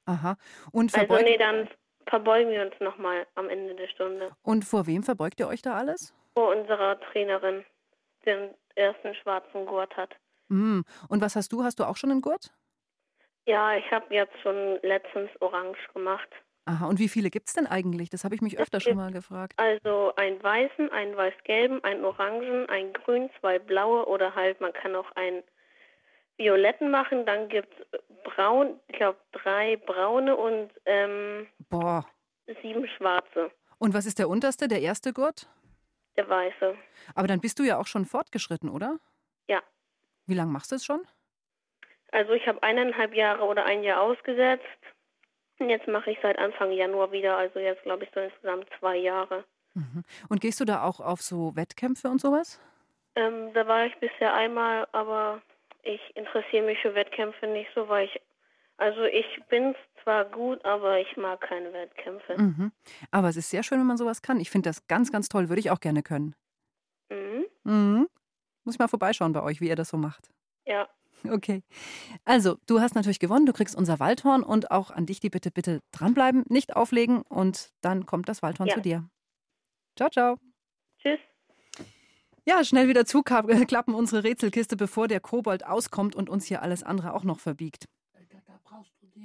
Aha. 0.05 0.37
Und, 0.71 0.93
Also 0.93 1.05
verbeugt, 1.05 1.23
nee, 1.29 1.37
dann 1.37 1.69
verbeugen 2.07 2.51
wir 2.51 2.61
uns 2.61 2.73
nochmal 2.79 3.27
am 3.35 3.49
Ende 3.49 3.75
der 3.75 3.87
Stunde. 3.87 4.31
und 4.43 4.63
vor 4.63 4.87
wem 4.87 5.03
verbeugt 5.03 5.39
ihr 5.39 5.47
euch 5.47 5.61
da 5.61 5.75
alles? 5.75 6.13
Vor 6.35 6.55
unserer 6.55 6.99
Trainerin, 7.01 7.65
die 8.21 8.25
den 8.25 8.49
ersten 8.75 9.13
schwarzen 9.15 9.65
Gurt 9.65 9.95
hat. 9.97 10.15
Hm. 10.49 10.83
Und 11.09 11.21
was 11.21 11.35
hast 11.35 11.51
du? 11.51 11.63
Hast 11.63 11.79
du 11.79 11.83
auch 11.83 11.97
schon 11.97 12.11
einen 12.11 12.21
Gurt? 12.21 12.53
Ja, 13.45 13.75
ich 13.75 13.89
habe 13.91 14.13
jetzt 14.13 14.37
schon 14.41 14.79
letztens 14.81 15.29
orange 15.41 15.77
gemacht. 15.93 16.27
Aha. 16.65 16.85
Und 16.85 16.99
wie 16.99 17.07
viele 17.07 17.29
gibt 17.29 17.47
es 17.47 17.53
denn 17.53 17.65
eigentlich? 17.65 18.09
Das 18.09 18.23
habe 18.25 18.35
ich 18.35 18.41
mich 18.41 18.59
öfter 18.59 18.81
schon 18.81 18.97
mal 18.97 19.11
gefragt. 19.11 19.53
Also 19.57 20.13
einen 20.15 20.41
weißen, 20.43 20.91
einen 20.91 21.15
weiß-gelben, 21.15 21.81
einen 21.83 22.03
orangen, 22.03 22.67
einen 22.67 22.91
grün, 22.91 23.29
zwei 23.39 23.57
blaue 23.57 24.05
oder 24.05 24.35
halt 24.35 24.59
man 24.59 24.73
kann 24.73 24.95
auch 24.95 25.09
einen 25.15 25.43
violetten 26.37 26.89
machen. 26.89 27.25
Dann 27.25 27.49
gibt 27.49 27.73
es 27.79 27.99
braun, 28.23 28.79
ich 28.87 28.95
glaube 28.95 29.19
drei 29.31 29.77
braune 29.77 30.35
und 30.35 30.69
ähm, 30.85 31.47
Boah. 31.69 32.05
sieben 32.61 32.87
schwarze. 32.97 33.51
Und 33.79 33.93
was 33.93 34.05
ist 34.05 34.19
der 34.19 34.29
unterste, 34.29 34.67
der 34.67 34.81
erste 34.81 35.13
Gurt? 35.13 35.47
Der 36.15 36.27
weiße. 36.27 36.75
Aber 37.13 37.27
dann 37.27 37.39
bist 37.39 37.59
du 37.59 37.63
ja 37.63 37.77
auch 37.77 37.87
schon 37.87 38.05
fortgeschritten, 38.05 38.69
oder? 38.69 38.99
Ja. 39.47 39.61
Wie 40.25 40.33
lange 40.33 40.51
machst 40.51 40.71
du 40.71 40.75
es 40.75 40.85
schon? 40.85 41.01
Also 42.11 42.33
ich 42.33 42.47
habe 42.47 42.63
eineinhalb 42.63 43.13
Jahre 43.13 43.43
oder 43.43 43.65
ein 43.65 43.83
Jahr 43.83 44.01
ausgesetzt. 44.01 44.65
Und 45.59 45.69
jetzt 45.69 45.87
mache 45.87 46.11
ich 46.11 46.17
seit 46.21 46.37
Anfang 46.37 46.71
Januar 46.71 47.11
wieder. 47.11 47.37
Also 47.37 47.59
jetzt 47.59 47.83
glaube 47.83 48.03
ich 48.03 48.09
so 48.13 48.19
insgesamt 48.19 48.67
zwei 48.79 48.97
Jahre. 48.97 49.43
Mhm. 49.73 50.03
Und 50.29 50.41
gehst 50.41 50.59
du 50.59 50.65
da 50.65 50.83
auch 50.83 50.99
auf 50.99 51.21
so 51.21 51.55
Wettkämpfe 51.55 52.07
und 52.07 52.19
sowas? 52.19 52.59
Ähm, 53.15 53.53
da 53.53 53.67
war 53.67 53.85
ich 53.85 53.95
bisher 53.97 54.33
einmal, 54.33 54.87
aber 54.91 55.41
ich 55.87 56.15
interessiere 56.15 56.65
mich 56.65 56.79
für 56.79 56.93
Wettkämpfe 56.95 57.47
nicht 57.47 57.69
so, 57.73 57.87
weil 57.89 58.05
ich, 58.05 58.21
also 58.77 59.03
ich 59.03 59.25
bin 59.49 59.75
zwar 60.03 60.25
gut, 60.25 60.63
aber 60.65 60.99
ich 60.99 61.17
mag 61.17 61.41
keine 61.41 61.71
Wettkämpfe. 61.73 62.37
Mhm. 62.37 62.71
Aber 63.11 63.29
es 63.29 63.37
ist 63.37 63.49
sehr 63.49 63.63
schön, 63.63 63.79
wenn 63.79 63.87
man 63.87 63.97
sowas 63.97 64.21
kann. 64.21 64.39
Ich 64.39 64.49
finde 64.49 64.69
das 64.69 64.87
ganz, 64.87 65.11
ganz 65.11 65.29
toll. 65.29 65.49
Würde 65.49 65.59
ich 65.59 65.71
auch 65.71 65.79
gerne 65.79 66.03
können. 66.03 66.35
Mhm. 67.09 67.45
Mhm. 67.63 68.07
Muss 68.63 68.75
ich 68.75 68.79
mal 68.79 68.87
vorbeischauen 68.87 69.33
bei 69.33 69.41
euch, 69.41 69.61
wie 69.61 69.69
ihr 69.69 69.75
das 69.75 69.89
so 69.89 69.97
macht. 69.97 70.29
Ja. 70.65 70.87
Okay. 71.27 71.63
Also, 72.25 72.57
du 72.67 72.79
hast 72.79 72.93
natürlich 72.93 73.17
gewonnen. 73.19 73.47
Du 73.47 73.53
kriegst 73.53 73.75
unser 73.75 73.99
Waldhorn 73.99 74.43
und 74.43 74.69
auch 74.69 74.91
an 74.91 75.07
dich 75.07 75.19
die 75.19 75.31
Bitte, 75.31 75.49
bitte 75.49 75.79
dranbleiben, 75.91 76.43
nicht 76.47 76.75
auflegen 76.75 77.23
und 77.23 77.71
dann 77.81 78.05
kommt 78.05 78.29
das 78.29 78.43
Waldhorn 78.43 78.69
Ja. 78.69 78.75
zu 78.75 78.81
dir. 78.81 79.09
Ciao, 79.95 80.09
ciao. 80.11 80.37
Tschüss. 81.01 81.19
Ja, 82.49 82.63
schnell 82.63 82.87
wieder 82.87 83.05
zuklappen 83.05 83.93
unsere 83.93 84.23
Rätselkiste, 84.23 84.77
bevor 84.77 85.09
der 85.09 85.19
Kobold 85.19 85.65
auskommt 85.65 86.15
und 86.15 86.29
uns 86.29 86.45
hier 86.45 86.61
alles 86.61 86.81
andere 86.81 87.13
auch 87.13 87.25
noch 87.25 87.41
verbiegt. 87.41 87.89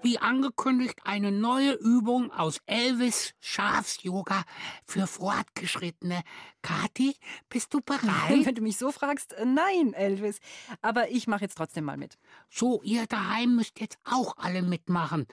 Wie 0.08 0.18
angekündigt 0.18 1.00
eine 1.04 1.30
neue 1.30 1.72
Übung 1.74 2.30
aus 2.32 2.60
Elvis 2.64 3.34
Schafs-Yoga 3.40 4.42
für 4.86 5.06
Fortgeschrittene. 5.06 6.22
Kathi, 6.62 7.14
bist 7.50 7.74
du 7.74 7.82
bereit? 7.82 8.00
Wenn 8.46 8.54
du 8.54 8.62
mich 8.62 8.78
so 8.78 8.90
fragst, 8.90 9.34
äh, 9.34 9.44
nein, 9.44 9.92
Elvis. 9.92 10.38
Aber 10.80 11.10
ich 11.10 11.26
mache 11.26 11.42
jetzt 11.42 11.58
trotzdem 11.58 11.84
mal 11.84 11.98
mit. 11.98 12.16
So, 12.48 12.82
ihr 12.82 13.06
daheim 13.06 13.54
müsst 13.56 13.80
jetzt 13.80 13.98
auch 14.04 14.34
alle 14.38 14.62
mitmachen. 14.62 15.26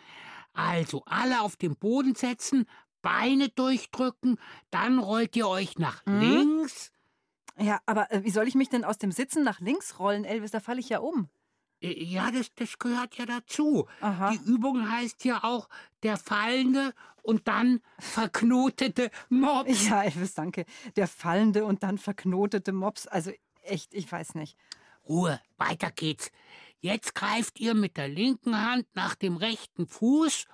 Also 0.51 1.03
alle 1.05 1.39
auf 1.39 1.55
den 1.55 1.77
Boden 1.77 2.13
setzen, 2.13 2.65
Beine 3.01 3.47
durchdrücken, 3.47 4.37
dann 4.71 4.99
rollt 4.99 5.37
ihr 5.37 5.47
euch 5.47 5.77
nach 5.77 6.05
Mhm. 6.05 6.19
links. 6.19 6.91
Ja, 7.57 7.79
aber 7.85 8.11
äh, 8.11 8.25
wie 8.25 8.29
soll 8.31 8.45
ich 8.49 8.55
mich 8.55 8.67
denn 8.67 8.83
aus 8.83 8.97
dem 8.97 9.13
Sitzen 9.13 9.45
nach 9.45 9.61
links 9.61 9.99
rollen, 9.99 10.25
Elvis? 10.25 10.51
Da 10.51 10.59
falle 10.59 10.81
ich 10.81 10.89
ja 10.89 10.99
um. 10.99 11.29
Äh, 11.81 12.03
Ja, 12.03 12.31
das, 12.31 12.53
das 12.55 12.77
gehört 12.79 13.15
ja 13.17 13.25
dazu. 13.25 13.87
Aha. 14.01 14.31
Die 14.31 14.39
Übung 14.49 14.89
heißt 14.89 15.23
ja 15.25 15.43
auch 15.43 15.67
der 16.03 16.17
fallende 16.17 16.93
und 17.21 17.47
dann 17.47 17.81
verknotete 17.99 19.09
Mops. 19.29 19.87
Ja, 19.87 20.03
Elvis, 20.03 20.33
danke. 20.33 20.65
Der 20.95 21.07
fallende 21.07 21.65
und 21.65 21.83
dann 21.83 21.97
verknotete 21.97 22.71
Mops. 22.71 23.07
Also 23.07 23.31
echt, 23.63 23.93
ich 23.93 24.11
weiß 24.11 24.35
nicht. 24.35 24.57
Ruhe, 25.07 25.39
weiter 25.57 25.91
geht's. 25.91 26.31
Jetzt 26.79 27.15
greift 27.15 27.59
ihr 27.59 27.73
mit 27.75 27.97
der 27.97 28.07
linken 28.07 28.59
Hand 28.61 28.87
nach 28.93 29.15
dem 29.15 29.37
rechten 29.37 29.87
Fuß 29.87 30.45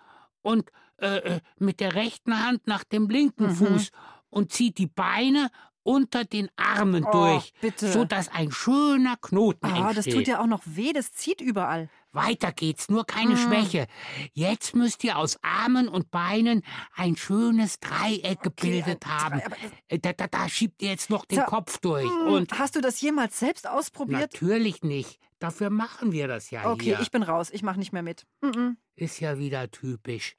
und 0.42 0.72
äh, 0.98 1.18
äh, 1.18 1.40
mit 1.58 1.80
der 1.80 1.96
rechten 1.96 2.44
Hand 2.46 2.68
nach 2.68 2.84
dem 2.84 3.10
linken 3.10 3.48
Mhm. 3.48 3.56
Fuß 3.56 3.92
und 4.30 4.52
zieht 4.54 4.78
die 4.78 4.88
Beine 4.88 5.50
unter 5.84 6.24
den 6.26 6.50
Armen 6.56 7.04
Oh, 7.06 7.12
durch, 7.12 7.54
bitte. 7.62 7.92
sodass 7.92 8.30
ein 8.30 8.52
schöner 8.52 9.18
Knoten 9.18 9.66
Ah, 9.66 9.88
das 9.94 10.06
entsteht. 10.06 10.14
tut 10.16 10.28
ja 10.28 10.42
auch 10.42 10.48
noch 10.48 10.62
weh, 10.66 10.94
das 10.94 11.12
zieht 11.12 11.42
überall. 11.42 11.90
Weiter 12.14 12.52
geht's, 12.52 12.90
nur 12.90 13.06
keine 13.06 13.36
Mm. 13.36 13.38
Schwäche. 13.38 13.88
Jetzt 14.34 14.76
müsst 14.76 15.02
ihr 15.06 15.18
aus 15.18 15.38
Armen 15.44 15.88
und 15.88 16.12
Beinen 16.12 16.62
ein 16.94 17.16
schönes 17.16 17.80
Dreieck 17.80 18.42
gebildet 18.42 19.06
haben. 19.06 19.40
Äh, 19.88 19.98
Da, 20.00 20.12
da, 20.12 20.28
da 20.28 20.50
schiebt 20.50 20.82
ihr 20.82 20.90
jetzt 20.90 21.10
noch 21.10 21.24
den 21.26 21.38
So, 21.40 21.46
Kopf 21.46 21.78
durch. 21.80 22.04
Hm, 22.10 22.28
Und 22.34 22.60
Hast 22.60 22.76
du 22.76 22.82
das 22.82 23.00
jemals 23.00 23.40
selbst 23.40 23.66
ausprobiert? 23.68 24.34
natürlich 24.34 24.84
nicht. 24.84 25.20
Dafür 25.40 25.70
machen 25.70 26.12
wir 26.12 26.28
das 26.28 26.52
ja 26.52 26.70
Okay, 26.70 26.84
hier. 26.84 27.00
ich 27.00 27.12
bin 27.12 27.24
raus. 27.24 27.50
Ich 27.52 27.64
mache 27.64 27.80
nicht 27.80 27.94
mehr 27.94 28.04
mit. 28.04 28.26
Mhm. 28.42 28.78
Ist 28.96 29.20
ja 29.22 29.40
wieder 29.40 29.72
typisch. 29.72 30.36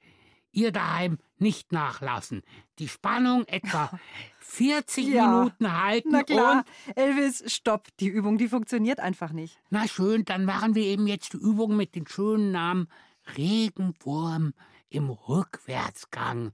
Ihr 0.53 0.71
daheim 0.71 1.17
nicht 1.39 1.71
nachlassen. 1.71 2.43
Die 2.79 2.87
Spannung 2.87 3.45
etwa 3.47 3.89
40 4.39 5.07
Ja, 5.07 5.27
Minuten 5.27 5.81
halten 5.81 6.09
Na 6.11 6.23
klar. 6.23 6.63
und 6.87 6.97
Elvis, 6.97 7.43
stopp. 7.51 7.87
Die 7.99 8.07
Übung, 8.07 8.37
die 8.37 8.47
funktioniert 8.47 8.99
einfach 8.99 9.31
nicht. 9.33 9.59
Na 9.71 9.87
schön, 9.87 10.23
dann 10.25 10.45
machen 10.45 10.75
wir 10.75 10.83
eben 10.83 11.07
jetzt 11.07 11.33
die 11.33 11.37
Übung 11.37 11.75
mit 11.75 11.95
den 11.95 12.07
schönen 12.07 12.51
Namen 12.51 12.87
Regenwurm 13.35 14.53
im 14.89 15.09
Rückwärtsgang. 15.09 16.51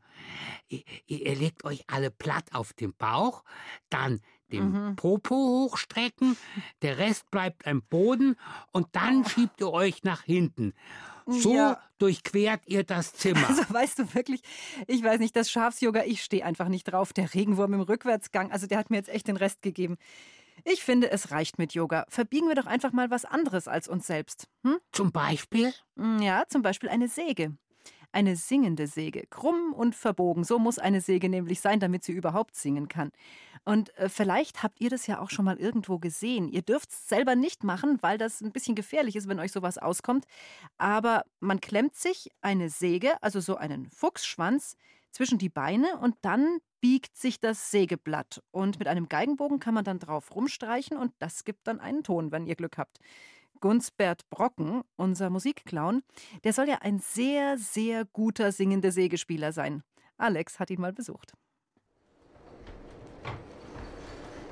Ihr, 0.69 0.83
ihr 1.07 1.25
ihr 1.25 1.35
legt 1.35 1.63
euch 1.65 1.83
alle 1.87 2.09
platt 2.09 2.45
auf 2.53 2.73
den 2.73 2.93
Bauch, 2.93 3.43
dann 3.89 4.21
den 4.51 4.71
Mhm. 4.71 4.95
Popo 4.95 5.35
hochstrecken, 5.35 6.35
der 6.81 6.97
Rest 6.97 7.29
bleibt 7.29 7.67
am 7.67 7.81
Boden 7.83 8.35
und 8.71 8.87
dann 8.93 9.23
schiebt 9.25 9.59
ihr 9.61 9.69
euch 9.71 10.03
nach 10.03 10.23
hinten. 10.23 10.73
So. 11.31 11.53
Ja. 11.53 11.81
durchquert 11.97 12.61
ihr 12.65 12.83
das 12.83 13.13
Zimmer. 13.13 13.47
Also 13.49 13.63
weißt 13.69 13.99
du 13.99 14.13
wirklich, 14.13 14.41
ich 14.87 15.03
weiß 15.03 15.19
nicht, 15.19 15.35
das 15.35 15.51
Schafsyoga, 15.51 16.03
ich 16.05 16.23
stehe 16.23 16.45
einfach 16.45 16.69
nicht 16.69 16.85
drauf. 16.85 17.13
Der 17.13 17.33
Regenwurm 17.33 17.73
im 17.73 17.81
Rückwärtsgang, 17.81 18.51
also 18.51 18.67
der 18.67 18.77
hat 18.77 18.89
mir 18.89 18.97
jetzt 18.97 19.09
echt 19.09 19.27
den 19.27 19.37
Rest 19.37 19.61
gegeben. 19.61 19.97
Ich 20.65 20.83
finde, 20.83 21.09
es 21.11 21.31
reicht 21.31 21.57
mit 21.57 21.73
Yoga. 21.73 22.05
Verbiegen 22.09 22.47
wir 22.47 22.55
doch 22.55 22.65
einfach 22.65 22.91
mal 22.91 23.09
was 23.09 23.25
anderes 23.25 23.67
als 23.67 23.87
uns 23.87 24.07
selbst. 24.07 24.47
Hm? 24.63 24.77
Zum 24.91 25.11
Beispiel? 25.11 25.73
Ja, 26.19 26.43
zum 26.47 26.61
Beispiel 26.61 26.89
eine 26.89 27.07
Säge. 27.07 27.55
Eine 28.11 28.35
singende 28.35 28.87
Säge, 28.87 29.25
krumm 29.29 29.73
und 29.73 29.95
verbogen. 29.95 30.43
So 30.43 30.57
muss 30.57 30.79
eine 30.79 31.01
Säge 31.01 31.29
nämlich 31.29 31.61
sein, 31.61 31.79
damit 31.79 32.03
sie 32.03 32.13
überhaupt 32.13 32.55
singen 32.55 32.87
kann. 32.87 33.11
Und 33.65 33.95
äh, 33.97 34.09
vielleicht 34.09 34.63
habt 34.63 34.81
ihr 34.81 34.89
das 34.89 35.05
ja 35.05 35.19
auch 35.19 35.29
schon 35.29 35.45
mal 35.45 35.57
irgendwo 35.57 35.99
gesehen. 35.99 36.49
Ihr 36.49 36.61
dürft 36.61 36.91
es 36.91 37.07
selber 37.07 37.35
nicht 37.35 37.63
machen, 37.63 37.97
weil 38.01 38.17
das 38.17 38.41
ein 38.41 38.51
bisschen 38.51 38.75
gefährlich 38.75 39.15
ist, 39.15 39.27
wenn 39.27 39.39
euch 39.39 39.51
sowas 39.51 39.77
auskommt. 39.77 40.25
Aber 40.77 41.23
man 41.39 41.61
klemmt 41.61 41.95
sich 41.95 42.31
eine 42.41 42.69
Säge, 42.69 43.21
also 43.21 43.39
so 43.39 43.57
einen 43.57 43.89
Fuchsschwanz, 43.89 44.75
zwischen 45.11 45.37
die 45.37 45.49
Beine 45.49 45.97
und 45.97 46.15
dann 46.21 46.59
biegt 46.81 47.17
sich 47.17 47.39
das 47.39 47.71
Sägeblatt. 47.71 48.41
Und 48.51 48.79
mit 48.79 48.87
einem 48.87 49.09
Geigenbogen 49.09 49.59
kann 49.59 49.73
man 49.73 49.83
dann 49.83 49.99
drauf 49.99 50.35
rumstreichen 50.35 50.97
und 50.97 51.13
das 51.19 51.43
gibt 51.43 51.67
dann 51.67 51.79
einen 51.79 52.03
Ton, 52.03 52.31
wenn 52.31 52.45
ihr 52.45 52.55
Glück 52.55 52.77
habt. 52.77 52.99
Gunsbert 53.59 54.29
Brocken, 54.29 54.83
unser 54.95 55.29
Musikclown, 55.29 56.03
der 56.43 56.53
soll 56.53 56.67
ja 56.67 56.79
ein 56.81 56.99
sehr, 56.99 57.57
sehr 57.57 58.05
guter 58.05 58.51
singender 58.51 58.91
Sägespieler 58.91 59.51
sein. 59.51 59.83
Alex 60.17 60.59
hat 60.59 60.69
ihn 60.69 60.81
mal 60.81 60.93
besucht. 60.93 61.33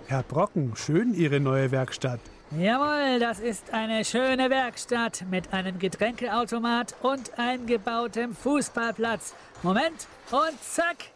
Herr 0.08 0.24
Brocken, 0.24 0.76
schön 0.76 1.14
Ihre 1.14 1.40
neue 1.40 1.72
Werkstatt. 1.72 2.22
Jawohl, 2.58 3.20
das 3.20 3.42
ist 3.42 3.74
eine 3.74 4.06
schöne 4.06 4.50
Werkstatt 4.50 5.26
mit 5.30 5.52
einem 5.52 5.80
Getränkeautomat 5.80 6.96
und 7.02 7.38
eingebautem 7.38 8.34
Fußballplatz. 8.34 9.36
Moment 9.64 10.08
und 10.32 10.64
zack. 10.64 11.12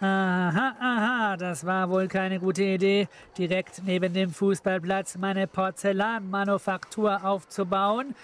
Aha, 0.00 0.76
aha, 0.78 1.36
das 1.36 1.66
war 1.66 1.90
wohl 1.90 2.06
keine 2.06 2.38
gute 2.38 2.62
Idee, 2.62 3.08
direkt 3.36 3.82
neben 3.84 4.12
dem 4.12 4.30
Fußballplatz 4.30 5.18
meine 5.18 5.48
Porzellanmanufaktur 5.48 7.24
aufzubauen. 7.24 8.14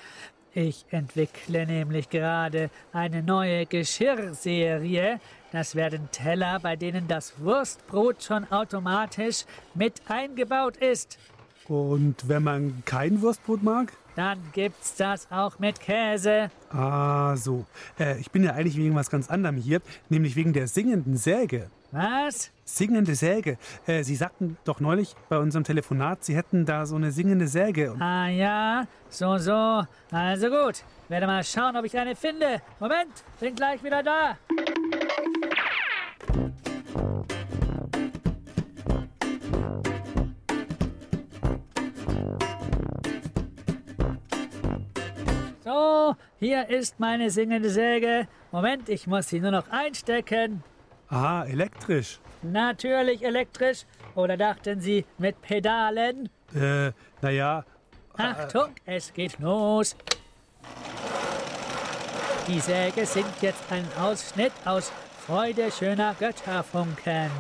Ich 0.53 0.87
entwickle 0.91 1.67
nämlich 1.67 2.11
gerade 2.11 2.71
eine 2.93 3.25
neue 3.25 3.67
Geschirrserie. 3.67 5.19
Das 5.51 5.75
werden 5.75 6.09
Teller, 6.13 6.61
bei 6.61 6.77
denen 6.77 7.09
das 7.09 7.41
Wurstbrot 7.41 8.23
schon 8.23 8.45
automatisch 8.53 9.45
mit 9.75 10.01
eingebaut 10.07 10.77
ist. 10.77 11.19
Und 11.67 12.29
wenn 12.29 12.45
man 12.45 12.85
kein 12.85 13.21
Wurstbrot 13.21 13.65
mag? 13.65 13.93
Dann 14.17 14.39
gibt's 14.53 14.95
das 14.97 15.27
auch 15.31 15.59
mit 15.59 15.81
Käse. 15.81 16.51
Ah, 16.71 17.37
so. 17.37 17.65
Äh, 17.99 18.19
ich 18.21 18.31
bin 18.31 18.45
ja 18.45 18.53
eigentlich 18.53 18.77
wegen 18.77 18.95
was 18.95 19.11
ganz 19.11 19.29
anderem 19.29 19.57
hier, 19.57 19.81
nämlich 20.09 20.37
wegen 20.37 20.53
der 20.53 20.69
singenden 20.69 21.17
Säge. 21.17 21.69
Was? 21.91 22.51
Singende 22.65 23.15
Säge. 23.15 23.57
Äh, 23.87 24.03
Sie 24.03 24.17
sagten 24.17 24.57
doch 24.65 24.81
neulich 24.81 25.15
bei 25.29 25.39
unserem 25.39 25.65
Telefonat, 25.65 26.25
Sie 26.25 26.35
hätten 26.35 26.65
da 26.67 26.87
so 26.87 26.97
eine 26.97 27.13
singende 27.13 27.47
Säge. 27.47 27.93
Und 27.93 28.03
Ah 28.03 28.29
ja, 28.29 28.87
so, 29.09 29.39
so. 29.39 29.85
Also 30.11 30.49
gut, 30.49 30.83
werde 31.09 31.27
mal 31.27 31.45
schauen, 31.45 31.77
ob 31.77 31.85
ich 31.85 31.97
eine 31.97 32.17
finde. 32.17 32.61
Moment, 32.81 33.25
bin 33.39 33.55
gleich 33.55 33.83
wieder 33.85 34.03
da. 34.03 34.37
Hier 46.45 46.69
ist 46.69 47.01
meine 47.01 47.31
singende 47.31 47.71
Säge. 47.71 48.29
Moment, 48.53 48.91
ich 48.91 49.07
muss 49.07 49.29
sie 49.29 49.41
nur 49.41 49.51
noch 49.51 49.71
einstecken. 49.71 50.63
ah, 51.09 51.45
elektrisch. 51.45 52.21
Natürlich 52.43 53.25
elektrisch. 53.25 53.87
Oder 54.15 54.37
dachten 54.37 54.79
Sie 54.79 55.07
mit 55.17 55.41
Pedalen? 55.41 56.29
Äh, 56.55 56.93
naja, 57.23 57.65
Achtung, 58.19 58.75
es 58.85 59.13
geht 59.15 59.39
los. 59.39 59.97
Die 62.47 62.61
Säge 62.61 63.07
singt 63.07 63.41
jetzt 63.41 63.65
einen 63.73 63.91
Ausschnitt 63.99 64.53
aus 64.67 64.93
Freude 65.27 65.73
schöner 65.73 66.15
Götterfunken. 66.19 67.31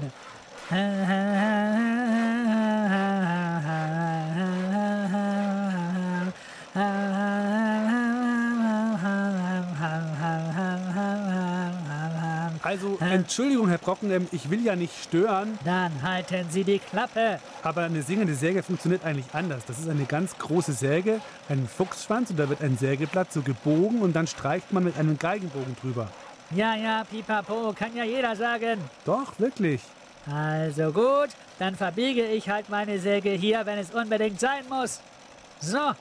Also 12.74 12.98
Entschuldigung, 13.00 13.68
Herr 13.68 13.78
Brocken, 13.78 14.10
ähm, 14.10 14.26
ich 14.32 14.50
will 14.50 14.64
ja 14.64 14.74
nicht 14.74 14.92
stören. 15.02 15.58
Dann 15.64 16.02
halten 16.02 16.46
Sie 16.50 16.64
die 16.64 16.80
Klappe. 16.80 17.38
Aber 17.62 17.82
eine 17.82 18.02
singende 18.02 18.34
Säge 18.34 18.62
funktioniert 18.62 19.04
eigentlich 19.04 19.26
anders. 19.32 19.64
Das 19.66 19.78
ist 19.78 19.88
eine 19.88 20.04
ganz 20.04 20.36
große 20.36 20.72
Säge, 20.72 21.20
ein 21.48 21.68
Fuchsschwanz 21.68 22.30
und 22.30 22.38
da 22.38 22.48
wird 22.48 22.62
ein 22.62 22.76
Sägeblatt 22.76 23.32
so 23.32 23.42
gebogen 23.42 24.02
und 24.02 24.16
dann 24.16 24.26
streicht 24.26 24.72
man 24.72 24.82
mit 24.84 24.98
einem 24.98 25.18
Geigenbogen 25.18 25.76
drüber. 25.80 26.08
Ja, 26.50 26.74
ja, 26.74 27.04
pipapo, 27.04 27.72
kann 27.78 27.94
ja 27.96 28.04
jeder 28.04 28.34
sagen. 28.34 28.80
Doch, 29.04 29.38
wirklich. 29.38 29.80
Also 30.26 30.92
gut, 30.92 31.28
dann 31.58 31.76
verbiege 31.76 32.24
ich 32.26 32.48
halt 32.48 32.68
meine 32.70 32.98
Säge 32.98 33.30
hier, 33.30 33.64
wenn 33.66 33.78
es 33.78 33.90
unbedingt 33.90 34.40
sein 34.40 34.64
muss. 34.68 35.00
So. 35.60 35.92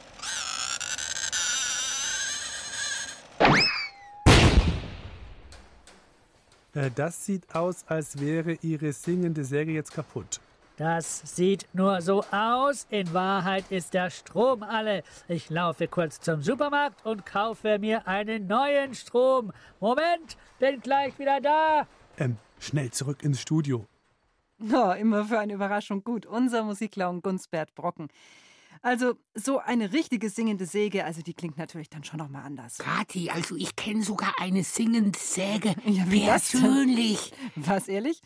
Das 6.73 7.25
sieht 7.25 7.53
aus, 7.55 7.85
als 7.87 8.19
wäre 8.19 8.57
Ihre 8.61 8.91
singende 8.93 9.43
Säge 9.45 9.71
jetzt 9.71 9.93
kaputt. 9.93 10.39
Das 10.77 11.21
sieht 11.23 11.67
nur 11.73 12.01
so 12.01 12.23
aus. 12.31 12.87
In 12.89 13.13
Wahrheit 13.13 13.65
ist 13.69 13.93
der 13.93 14.09
Strom 14.09 14.63
alle. 14.63 15.03
Ich 15.27 15.51
laufe 15.51 15.87
kurz 15.87 16.19
zum 16.19 16.41
Supermarkt 16.41 17.05
und 17.05 17.27
kaufe 17.27 17.77
mir 17.77 18.07
einen 18.07 18.47
neuen 18.47 18.95
Strom. 18.95 19.51
Moment, 19.79 20.35
bin 20.57 20.81
gleich 20.81 21.17
wieder 21.19 21.39
da. 21.41 21.87
Ähm, 22.17 22.37
schnell 22.59 22.89
zurück 22.89 23.21
ins 23.21 23.39
Studio. 23.39 23.85
Oh, 24.59 24.91
immer 24.91 25.25
für 25.25 25.37
eine 25.37 25.53
Überraschung 25.53 26.03
gut. 26.03 26.25
Unser 26.25 26.63
Musikclown 26.63 27.21
Gunsbert 27.21 27.75
Brocken. 27.75 28.07
Also, 28.83 29.13
so 29.33 29.59
eine 29.59 29.93
richtige 29.93 30.29
singende 30.29 30.65
Säge, 30.65 31.05
also 31.05 31.21
die 31.21 31.33
klingt 31.33 31.57
natürlich 31.57 31.89
dann 31.89 32.03
schon 32.03 32.19
nochmal 32.19 32.43
anders. 32.43 32.79
Kathi, 32.79 33.29
also 33.29 33.55
ich 33.55 33.77
kenne 33.77 34.03
sogar 34.03 34.33
eine 34.39 34.65
singende 34.65 35.17
Säge 35.17 35.73
Ja, 35.85 36.03
wie 36.11 36.25
das 36.25 36.51
persönlich. 36.51 37.31
Was, 37.55 37.87
ehrlich? 37.87 38.21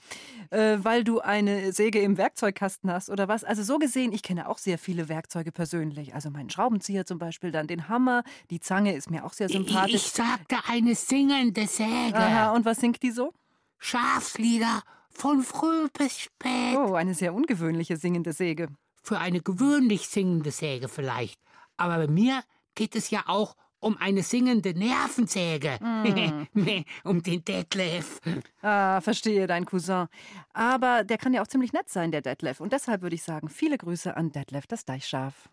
Äh, 0.49 0.79
weil 0.81 1.03
du 1.03 1.19
eine 1.19 1.71
Säge 1.73 1.99
im 1.99 2.17
Werkzeugkasten 2.17 2.91
hast 2.91 3.11
oder 3.11 3.27
was? 3.27 3.43
Also 3.43 3.61
so 3.61 3.77
gesehen, 3.77 4.11
ich 4.11 4.23
kenne 4.23 4.49
auch 4.49 4.57
sehr 4.57 4.79
viele 4.79 5.09
Werkzeuge 5.09 5.51
persönlich. 5.51 6.15
Also 6.15 6.31
meinen 6.31 6.49
Schraubenzieher 6.49 7.05
zum 7.05 7.19
Beispiel, 7.19 7.51
dann 7.51 7.67
den 7.67 7.87
Hammer, 7.87 8.23
die 8.49 8.59
Zange 8.59 8.95
ist 8.95 9.11
mir 9.11 9.25
auch 9.25 9.33
sehr 9.33 9.49
sympathisch. 9.49 9.93
Ich 9.93 10.09
sagte 10.09 10.57
eine 10.67 10.95
singende 10.95 11.67
Säge. 11.67 12.17
Aha, 12.17 12.51
und 12.53 12.65
was 12.65 12.79
singt 12.79 13.03
die 13.03 13.11
so? 13.11 13.31
Schafslieder 13.77 14.81
von 15.11 15.43
früh 15.43 15.87
bis 15.93 16.17
spät. 16.17 16.77
Oh, 16.77 16.95
eine 16.95 17.13
sehr 17.13 17.35
ungewöhnliche 17.35 17.95
singende 17.95 18.33
Säge. 18.33 18.69
Für 19.07 19.19
eine 19.19 19.39
gewöhnlich 19.39 20.09
singende 20.09 20.51
Säge 20.51 20.89
vielleicht. 20.89 21.39
Aber 21.77 21.95
bei 21.95 22.07
mir 22.07 22.43
geht 22.75 22.93
es 22.93 23.09
ja 23.09 23.23
auch 23.27 23.55
um 23.79 23.95
eine 23.95 24.21
singende 24.21 24.73
Nervensäge. 24.73 25.79
Mm. 26.53 26.83
um 27.05 27.23
den 27.23 27.45
Detlef. 27.45 28.19
Ah, 28.61 28.99
verstehe, 28.99 29.47
dein 29.47 29.65
Cousin. 29.65 30.07
Aber 30.53 31.05
der 31.05 31.17
kann 31.17 31.33
ja 31.33 31.41
auch 31.41 31.47
ziemlich 31.47 31.71
nett 31.71 31.87
sein, 31.87 32.11
der 32.11 32.21
Detlef. 32.21 32.59
Und 32.59 32.73
deshalb 32.73 33.01
würde 33.01 33.15
ich 33.15 33.23
sagen, 33.23 33.47
viele 33.47 33.77
Grüße 33.77 34.17
an 34.17 34.31
Detlef, 34.33 34.67
das 34.67 34.83
Deichschaf. 34.83 35.49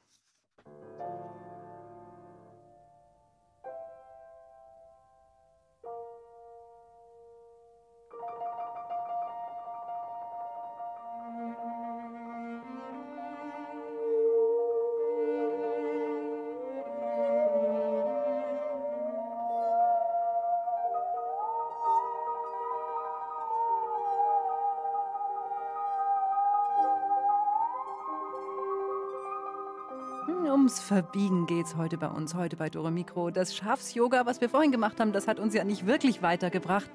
Ums 30.65 30.81
Verbiegen 30.81 31.47
geht's 31.47 31.77
heute 31.77 31.99
bei 31.99 32.09
uns, 32.09 32.35
heute 32.35 32.57
bei 32.57 32.71
Dore 32.71 32.91
Mikro. 32.91 33.31
Das 33.31 33.55
Schafs-Yoga, 33.55 34.25
was 34.25 34.41
wir 34.41 34.49
vorhin 34.49 34.73
gemacht 34.73 34.99
haben, 34.99 35.13
das 35.13 35.29
hat 35.29 35.39
uns 35.39 35.53
ja 35.53 35.63
nicht 35.63 35.85
wirklich 35.85 36.23
weitergebracht. 36.23 36.91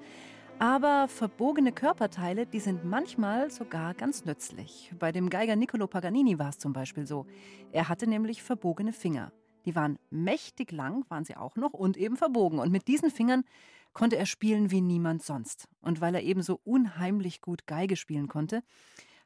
Aber 0.57 1.07
verbogene 1.07 1.71
Körperteile, 1.71 2.47
die 2.47 2.61
sind 2.61 2.83
manchmal 2.83 3.51
sogar 3.51 3.93
ganz 3.93 4.25
nützlich. 4.25 4.91
Bei 4.97 5.11
dem 5.11 5.29
Geiger 5.29 5.55
Niccolo 5.55 5.85
Paganini 5.85 6.39
war 6.39 6.49
es 6.49 6.57
zum 6.57 6.73
Beispiel 6.73 7.05
so. 7.05 7.27
Er 7.71 7.89
hatte 7.89 8.07
nämlich 8.07 8.41
verbogene 8.41 8.91
Finger. 8.91 9.31
Die 9.65 9.75
waren 9.75 9.99
mächtig 10.09 10.71
lang, 10.71 11.05
waren 11.09 11.23
sie 11.23 11.37
auch 11.37 11.55
noch, 11.55 11.73
und 11.73 11.95
eben 11.95 12.17
verbogen. 12.17 12.57
Und 12.57 12.71
mit 12.71 12.87
diesen 12.87 13.11
Fingern 13.11 13.43
konnte 13.93 14.17
er 14.17 14.25
spielen 14.25 14.71
wie 14.71 14.81
niemand 14.81 15.21
sonst. 15.21 15.67
Und 15.83 16.01
weil 16.01 16.15
er 16.15 16.23
eben 16.23 16.41
so 16.41 16.59
unheimlich 16.63 17.39
gut 17.39 17.67
Geige 17.67 17.97
spielen 17.97 18.29
konnte, 18.29 18.63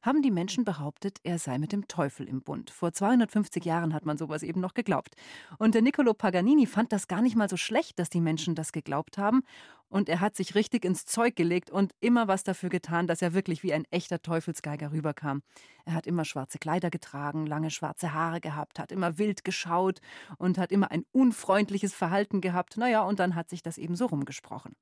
haben 0.04 0.22
die 0.22 0.32
Menschen 0.32 0.66
behauptet, 0.66 1.20
er 1.24 1.40
sei 1.40 1.58
mit 1.58 1.72
dem 1.72 1.88
Teufel 1.88 2.28
im 2.28 2.42
Bund. 2.42 2.70
Vor 2.70 2.92
250 2.92 3.66
Jahren 3.66 3.94
hat 3.94 4.06
man 4.06 4.18
sowas 4.18 4.44
eben 4.44 4.60
noch 4.60 4.74
geglaubt. 4.74 5.16
Und 5.58 5.74
der 5.74 5.82
Niccolo 5.82 6.14
Paganini 6.14 6.68
fand 6.68 6.92
das 6.92 7.08
gar 7.08 7.22
nicht 7.22 7.36
mal 7.36 7.50
so 7.50 7.58
schlecht, 7.58 7.98
dass 7.98 8.10
die 8.10 8.22
Menschen 8.22 8.54
das 8.54 8.74
geglaubt 8.74 9.18
haben. 9.18 9.44
Und 9.88 10.10
er 10.10 10.22
hat 10.22 10.36
sich 10.36 10.56
richtig 10.56 10.86
ins 10.86 11.06
Zeug 11.06 11.36
gelegt 11.36 11.70
und 11.70 11.94
immer 12.02 12.28
was 12.28 12.44
dafür 12.44 12.70
getan, 12.70 13.08
dass 13.08 13.22
er 13.22 13.34
wirklich 13.34 13.64
wie 13.64 13.74
ein 13.74 13.86
echter 13.92 14.22
Teufelsgeiger 14.22 14.92
rüberkam. 14.92 15.42
Er 15.86 15.94
hat 15.94 16.08
immer 16.08 16.26
schwarze 16.26 16.58
Kleider 16.58 16.90
getragen, 16.90 17.46
lange 17.46 17.70
schwarze 17.70 18.12
Haare 18.12 18.42
gehabt, 18.42 18.80
hat 18.80 18.92
immer 18.92 19.18
wild 19.20 19.44
geschaut 19.46 20.02
und 20.38 20.58
hat 20.58 20.72
immer 20.72 20.92
ein 20.92 21.06
unfreundliches 21.12 21.94
Verhalten 21.94 22.42
gehabt. 22.42 22.76
Naja, 22.76 23.04
und 23.04 23.20
dann 23.20 23.36
hat 23.36 23.50
sich 23.50 23.62
das 23.62 23.78
eben 23.78 23.96
so 23.96 24.08
rumgesprochen. 24.08 24.76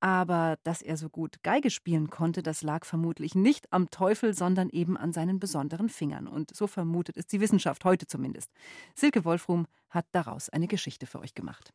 Aber 0.00 0.58
dass 0.64 0.82
er 0.82 0.96
so 0.96 1.08
gut 1.08 1.42
Geige 1.42 1.70
spielen 1.70 2.10
konnte, 2.10 2.42
das 2.42 2.62
lag 2.62 2.84
vermutlich 2.84 3.34
nicht 3.34 3.72
am 3.72 3.90
Teufel, 3.90 4.34
sondern 4.34 4.68
eben 4.68 4.96
an 4.96 5.12
seinen 5.12 5.40
besonderen 5.40 5.88
Fingern. 5.88 6.26
Und 6.26 6.54
so 6.54 6.66
vermutet 6.66 7.16
es 7.16 7.26
die 7.26 7.40
Wissenschaft 7.40 7.84
heute 7.84 8.06
zumindest. 8.06 8.50
Silke 8.94 9.24
Wolfrum 9.24 9.66
hat 9.88 10.06
daraus 10.12 10.50
eine 10.50 10.68
Geschichte 10.68 11.06
für 11.06 11.20
euch 11.20 11.34
gemacht. 11.34 11.72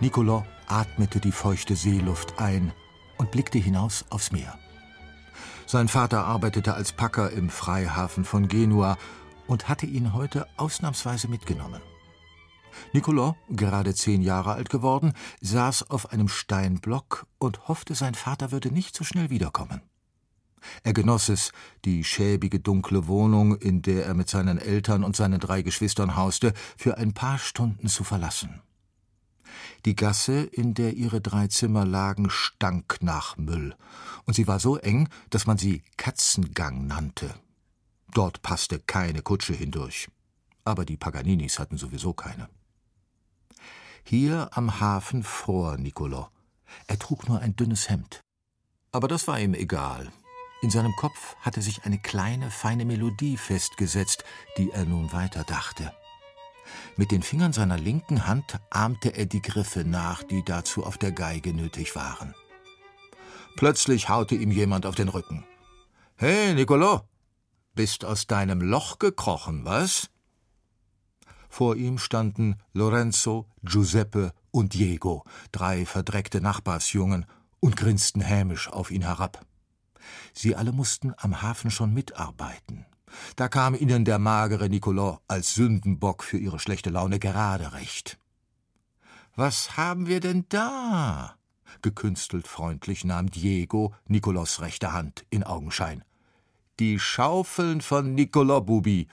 Niccolò 0.00 0.44
atmete 0.66 1.20
die 1.20 1.32
feuchte 1.32 1.74
Seeluft 1.74 2.38
ein 2.38 2.72
und 3.16 3.30
blickte 3.30 3.58
hinaus 3.58 4.04
aufs 4.10 4.30
Meer. 4.30 4.58
Sein 5.64 5.88
Vater 5.88 6.24
arbeitete 6.24 6.74
als 6.74 6.92
Packer 6.92 7.30
im 7.30 7.48
Freihafen 7.48 8.24
von 8.24 8.46
Genua 8.46 8.98
und 9.46 9.68
hatte 9.68 9.86
ihn 9.86 10.12
heute 10.12 10.46
ausnahmsweise 10.56 11.28
mitgenommen. 11.28 11.80
Niccolò, 12.92 13.34
gerade 13.48 13.94
zehn 13.94 14.22
Jahre 14.22 14.52
alt 14.52 14.70
geworden, 14.70 15.14
saß 15.40 15.90
auf 15.90 16.12
einem 16.12 16.28
Steinblock 16.28 17.26
und 17.38 17.68
hoffte, 17.68 17.94
sein 17.94 18.14
Vater 18.14 18.52
würde 18.52 18.70
nicht 18.70 18.94
so 18.94 19.04
schnell 19.04 19.30
wiederkommen. 19.30 19.80
Er 20.82 20.92
genoss 20.92 21.28
es, 21.28 21.52
die 21.84 22.04
schäbige 22.04 22.60
dunkle 22.60 23.06
Wohnung, 23.06 23.56
in 23.56 23.82
der 23.82 24.06
er 24.06 24.14
mit 24.14 24.28
seinen 24.28 24.58
Eltern 24.58 25.04
und 25.04 25.16
seinen 25.16 25.38
drei 25.38 25.62
Geschwistern 25.62 26.16
hauste, 26.16 26.52
für 26.76 26.98
ein 26.98 27.14
paar 27.14 27.38
Stunden 27.38 27.88
zu 27.88 28.04
verlassen. 28.04 28.62
Die 29.84 29.94
Gasse, 29.94 30.42
in 30.42 30.74
der 30.74 30.94
ihre 30.94 31.20
drei 31.20 31.46
Zimmer 31.46 31.84
lagen, 31.84 32.30
stank 32.30 32.98
nach 33.00 33.36
Müll, 33.36 33.76
und 34.24 34.34
sie 34.34 34.48
war 34.48 34.58
so 34.58 34.76
eng, 34.76 35.08
dass 35.30 35.46
man 35.46 35.58
sie 35.58 35.82
Katzengang 35.96 36.86
nannte. 36.86 37.34
Dort 38.16 38.40
passte 38.40 38.78
keine 38.78 39.20
Kutsche 39.20 39.52
hindurch. 39.52 40.08
Aber 40.64 40.86
die 40.86 40.96
Paganinis 40.96 41.58
hatten 41.58 41.76
sowieso 41.76 42.14
keine. 42.14 42.48
Hier 44.04 44.48
am 44.52 44.80
Hafen 44.80 45.22
fror 45.22 45.76
Niccolò. 45.76 46.28
Er 46.86 46.98
trug 46.98 47.28
nur 47.28 47.40
ein 47.40 47.56
dünnes 47.56 47.90
Hemd. 47.90 48.22
Aber 48.90 49.06
das 49.06 49.28
war 49.28 49.38
ihm 49.38 49.52
egal. 49.52 50.10
In 50.62 50.70
seinem 50.70 50.94
Kopf 50.96 51.36
hatte 51.42 51.60
sich 51.60 51.84
eine 51.84 51.98
kleine, 51.98 52.50
feine 52.50 52.86
Melodie 52.86 53.36
festgesetzt, 53.36 54.24
die 54.56 54.70
er 54.70 54.86
nun 54.86 55.12
weiterdachte. 55.12 55.92
Mit 56.96 57.10
den 57.10 57.22
Fingern 57.22 57.52
seiner 57.52 57.76
linken 57.76 58.26
Hand 58.26 58.58
ahmte 58.70 59.10
er 59.10 59.26
die 59.26 59.42
Griffe 59.42 59.84
nach, 59.84 60.22
die 60.22 60.42
dazu 60.42 60.84
auf 60.84 60.96
der 60.96 61.12
Geige 61.12 61.52
nötig 61.52 61.94
waren. 61.94 62.34
Plötzlich 63.56 64.08
haute 64.08 64.36
ihm 64.36 64.52
jemand 64.52 64.86
auf 64.86 64.94
den 64.94 65.08
Rücken. 65.10 65.44
Hey, 66.16 66.54
Niccolò, 66.54 67.02
bist 67.76 68.04
aus 68.04 68.26
deinem 68.26 68.60
Loch 68.60 68.98
gekrochen, 68.98 69.64
was? 69.64 70.10
Vor 71.48 71.76
ihm 71.76 71.98
standen 71.98 72.56
Lorenzo, 72.72 73.46
Giuseppe 73.62 74.32
und 74.50 74.74
Diego, 74.74 75.24
drei 75.52 75.86
verdreckte 75.86 76.40
Nachbarsjungen, 76.40 77.26
und 77.60 77.76
grinsten 77.76 78.20
hämisch 78.20 78.68
auf 78.68 78.90
ihn 78.90 79.02
herab. 79.02 79.44
Sie 80.32 80.54
alle 80.54 80.72
mussten 80.72 81.14
am 81.16 81.42
Hafen 81.42 81.70
schon 81.70 81.94
mitarbeiten. 81.94 82.86
Da 83.36 83.48
kam 83.48 83.74
ihnen 83.74 84.04
der 84.04 84.18
magere 84.18 84.66
Niccolò 84.66 85.20
als 85.26 85.54
Sündenbock 85.54 86.22
für 86.22 86.38
ihre 86.38 86.58
schlechte 86.58 86.90
Laune 86.90 87.18
gerade 87.18 87.72
recht. 87.72 88.18
Was 89.34 89.76
haben 89.76 90.06
wir 90.06 90.20
denn 90.20 90.46
da? 90.48 91.36
Gekünstelt 91.82 92.46
freundlich 92.46 93.04
nahm 93.04 93.30
Diego 93.30 93.94
Nicolos 94.06 94.60
rechte 94.60 94.92
Hand 94.92 95.24
in 95.30 95.44
Augenschein. 95.44 96.04
Die 96.78 97.00
Schaufeln 97.00 97.80
von 97.80 98.14
Niccolò 98.14 98.60
Bubi. 98.60 99.08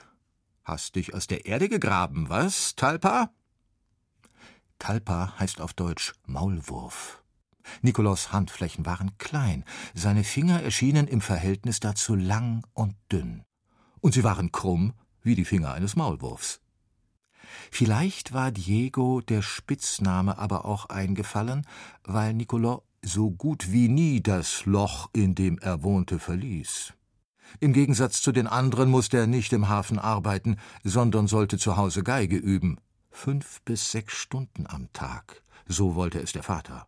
Hast 0.64 0.96
dich 0.96 1.14
aus 1.14 1.26
der 1.26 1.46
Erde 1.46 1.70
gegraben, 1.70 2.28
was, 2.28 2.76
Talpa? 2.76 3.30
Talpa 4.78 5.32
heißt 5.38 5.62
auf 5.62 5.72
Deutsch 5.72 6.12
Maulwurf. 6.26 7.22
Nikolos 7.80 8.32
Handflächen 8.32 8.84
waren 8.84 9.16
klein, 9.16 9.64
seine 9.94 10.24
Finger 10.24 10.62
erschienen 10.62 11.08
im 11.08 11.22
Verhältnis 11.22 11.80
dazu 11.80 12.14
lang 12.14 12.66
und 12.74 12.96
dünn. 13.10 13.44
Und 14.02 14.12
sie 14.12 14.24
waren 14.24 14.52
krumm 14.52 14.92
wie 15.22 15.34
die 15.34 15.46
Finger 15.46 15.72
eines 15.72 15.96
Maulwurfs. 15.96 16.60
Vielleicht 17.70 18.34
war 18.34 18.52
Diego 18.52 19.22
der 19.22 19.40
Spitzname 19.40 20.36
aber 20.36 20.66
auch 20.66 20.90
eingefallen, 20.90 21.66
weil 22.02 22.34
Niccolò 22.34 22.82
so 23.00 23.30
gut 23.30 23.72
wie 23.72 23.88
nie 23.88 24.22
das 24.22 24.66
Loch, 24.66 25.08
in 25.14 25.34
dem 25.34 25.58
er 25.60 25.82
wohnte, 25.82 26.18
verließ. 26.18 26.92
Im 27.60 27.72
Gegensatz 27.72 28.22
zu 28.22 28.32
den 28.32 28.46
anderen 28.46 28.90
musste 28.90 29.18
er 29.18 29.26
nicht 29.26 29.52
im 29.52 29.68
Hafen 29.68 29.98
arbeiten, 29.98 30.56
sondern 30.82 31.26
sollte 31.26 31.58
zu 31.58 31.76
Hause 31.76 32.02
Geige 32.02 32.36
üben. 32.36 32.78
Fünf 33.10 33.60
bis 33.62 33.90
sechs 33.90 34.14
Stunden 34.14 34.66
am 34.66 34.92
Tag, 34.92 35.42
so 35.66 35.94
wollte 35.94 36.20
es 36.20 36.32
der 36.32 36.42
Vater. 36.42 36.86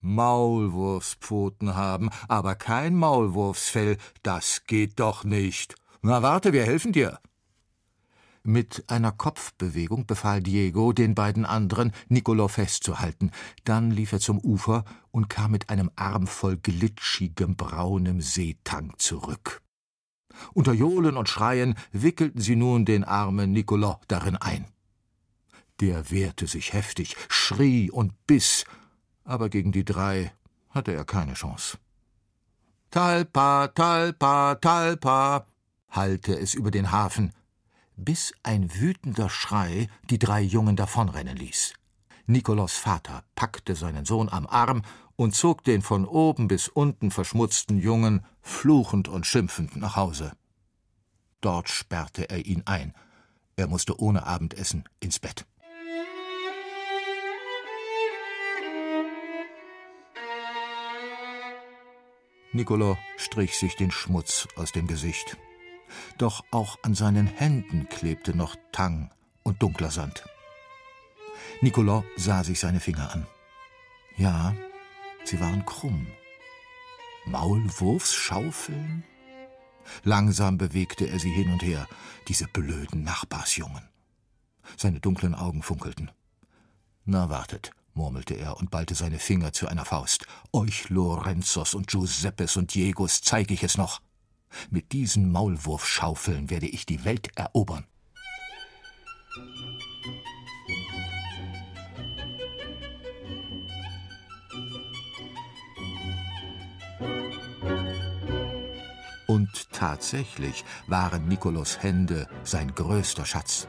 Maulwurfspfoten 0.00 1.74
haben, 1.74 2.10
aber 2.28 2.54
kein 2.54 2.94
Maulwurfsfell, 2.94 3.96
das 4.22 4.64
geht 4.66 5.00
doch 5.00 5.24
nicht. 5.24 5.74
Na 6.02 6.22
warte, 6.22 6.52
wir 6.52 6.64
helfen 6.64 6.92
dir. 6.92 7.18
Mit 8.48 8.84
einer 8.86 9.10
Kopfbewegung 9.10 10.06
befahl 10.06 10.40
Diego 10.40 10.92
den 10.92 11.16
beiden 11.16 11.44
anderen, 11.44 11.90
Nicolo 12.08 12.46
festzuhalten. 12.46 13.32
Dann 13.64 13.90
lief 13.90 14.12
er 14.12 14.20
zum 14.20 14.38
Ufer 14.38 14.84
und 15.10 15.28
kam 15.28 15.50
mit 15.50 15.68
einem 15.68 15.90
Arm 15.96 16.28
voll 16.28 16.56
glitschigem 16.56 17.56
braunem 17.56 18.20
Seetang 18.20 18.92
zurück. 18.98 19.62
Unter 20.54 20.72
Johlen 20.72 21.16
und 21.16 21.28
Schreien 21.28 21.74
wickelten 21.90 22.40
sie 22.40 22.54
nun 22.54 22.84
den 22.84 23.02
armen 23.02 23.50
Nicolo 23.50 23.98
darin 24.06 24.36
ein. 24.36 24.66
Der 25.80 26.12
wehrte 26.12 26.46
sich 26.46 26.72
heftig, 26.72 27.16
schrie 27.28 27.90
und 27.90 28.12
biss, 28.28 28.64
aber 29.24 29.48
gegen 29.48 29.72
die 29.72 29.84
drei 29.84 30.32
hatte 30.70 30.94
er 30.94 31.04
keine 31.04 31.34
Chance. 31.34 31.78
Talpa, 32.92 33.66
Talpa, 33.66 34.54
Talpa, 34.54 35.46
hallte 35.90 36.38
es 36.38 36.54
über 36.54 36.70
den 36.70 36.92
Hafen, 36.92 37.32
bis 37.96 38.32
ein 38.42 38.74
wütender 38.74 39.28
Schrei 39.28 39.88
die 40.10 40.18
drei 40.18 40.40
Jungen 40.40 40.76
davonrennen 40.76 41.36
ließ. 41.36 41.74
Nikolos 42.26 42.76
Vater 42.76 43.24
packte 43.34 43.74
seinen 43.74 44.04
Sohn 44.04 44.28
am 44.28 44.46
Arm 44.46 44.82
und 45.16 45.34
zog 45.34 45.64
den 45.64 45.82
von 45.82 46.04
oben 46.04 46.48
bis 46.48 46.68
unten 46.68 47.10
verschmutzten 47.10 47.78
Jungen 47.78 48.24
fluchend 48.42 49.08
und 49.08 49.26
schimpfend 49.26 49.76
nach 49.76 49.96
Hause. 49.96 50.32
Dort 51.40 51.68
sperrte 51.68 52.28
er 52.28 52.44
ihn 52.44 52.62
ein. 52.66 52.94
Er 53.56 53.68
musste 53.68 53.98
ohne 54.00 54.26
Abendessen 54.26 54.84
ins 55.00 55.18
Bett. 55.18 55.46
Nicolo 62.52 62.96
strich 63.16 63.56
sich 63.56 63.76
den 63.76 63.90
Schmutz 63.90 64.48
aus 64.56 64.72
dem 64.72 64.86
Gesicht. 64.86 65.36
Doch 66.18 66.44
auch 66.50 66.78
an 66.82 66.94
seinen 66.94 67.26
Händen 67.26 67.88
klebte 67.88 68.36
noch 68.36 68.56
Tang 68.72 69.10
und 69.42 69.62
dunkler 69.62 69.90
Sand. 69.90 70.24
Nicolo 71.60 72.04
sah 72.16 72.44
sich 72.44 72.60
seine 72.60 72.80
Finger 72.80 73.12
an. 73.12 73.26
Ja, 74.16 74.54
sie 75.24 75.40
waren 75.40 75.64
krumm. 75.64 76.06
Maulwurfsschaufeln? 77.26 79.04
Langsam 80.02 80.58
bewegte 80.58 81.06
er 81.06 81.18
sie 81.18 81.30
hin 81.30 81.52
und 81.52 81.62
her, 81.62 81.86
diese 82.28 82.46
blöden 82.48 83.02
Nachbarsjungen. 83.04 83.88
Seine 84.76 85.00
dunklen 85.00 85.34
Augen 85.34 85.62
funkelten. 85.62 86.10
Na, 87.04 87.30
wartet, 87.30 87.70
murmelte 87.94 88.34
er 88.34 88.56
und 88.56 88.70
ballte 88.70 88.94
seine 88.94 89.18
Finger 89.18 89.52
zu 89.52 89.68
einer 89.68 89.84
Faust. 89.84 90.26
Euch 90.52 90.88
Lorenzos 90.88 91.74
und 91.74 91.88
Giuseppes 91.88 92.56
und 92.56 92.74
Diegos 92.74 93.20
zeige 93.22 93.54
ich 93.54 93.62
es 93.62 93.76
noch. 93.76 94.00
Mit 94.70 94.92
diesen 94.92 95.30
Maulwurfschaufeln 95.30 96.50
werde 96.50 96.66
ich 96.66 96.86
die 96.86 97.04
Welt 97.04 97.28
erobern. 97.36 97.84
Und 109.26 109.70
tatsächlich 109.72 110.64
waren 110.86 111.28
Nikolos 111.28 111.82
Hände 111.82 112.28
sein 112.42 112.74
größter 112.74 113.26
Schatz. 113.26 113.68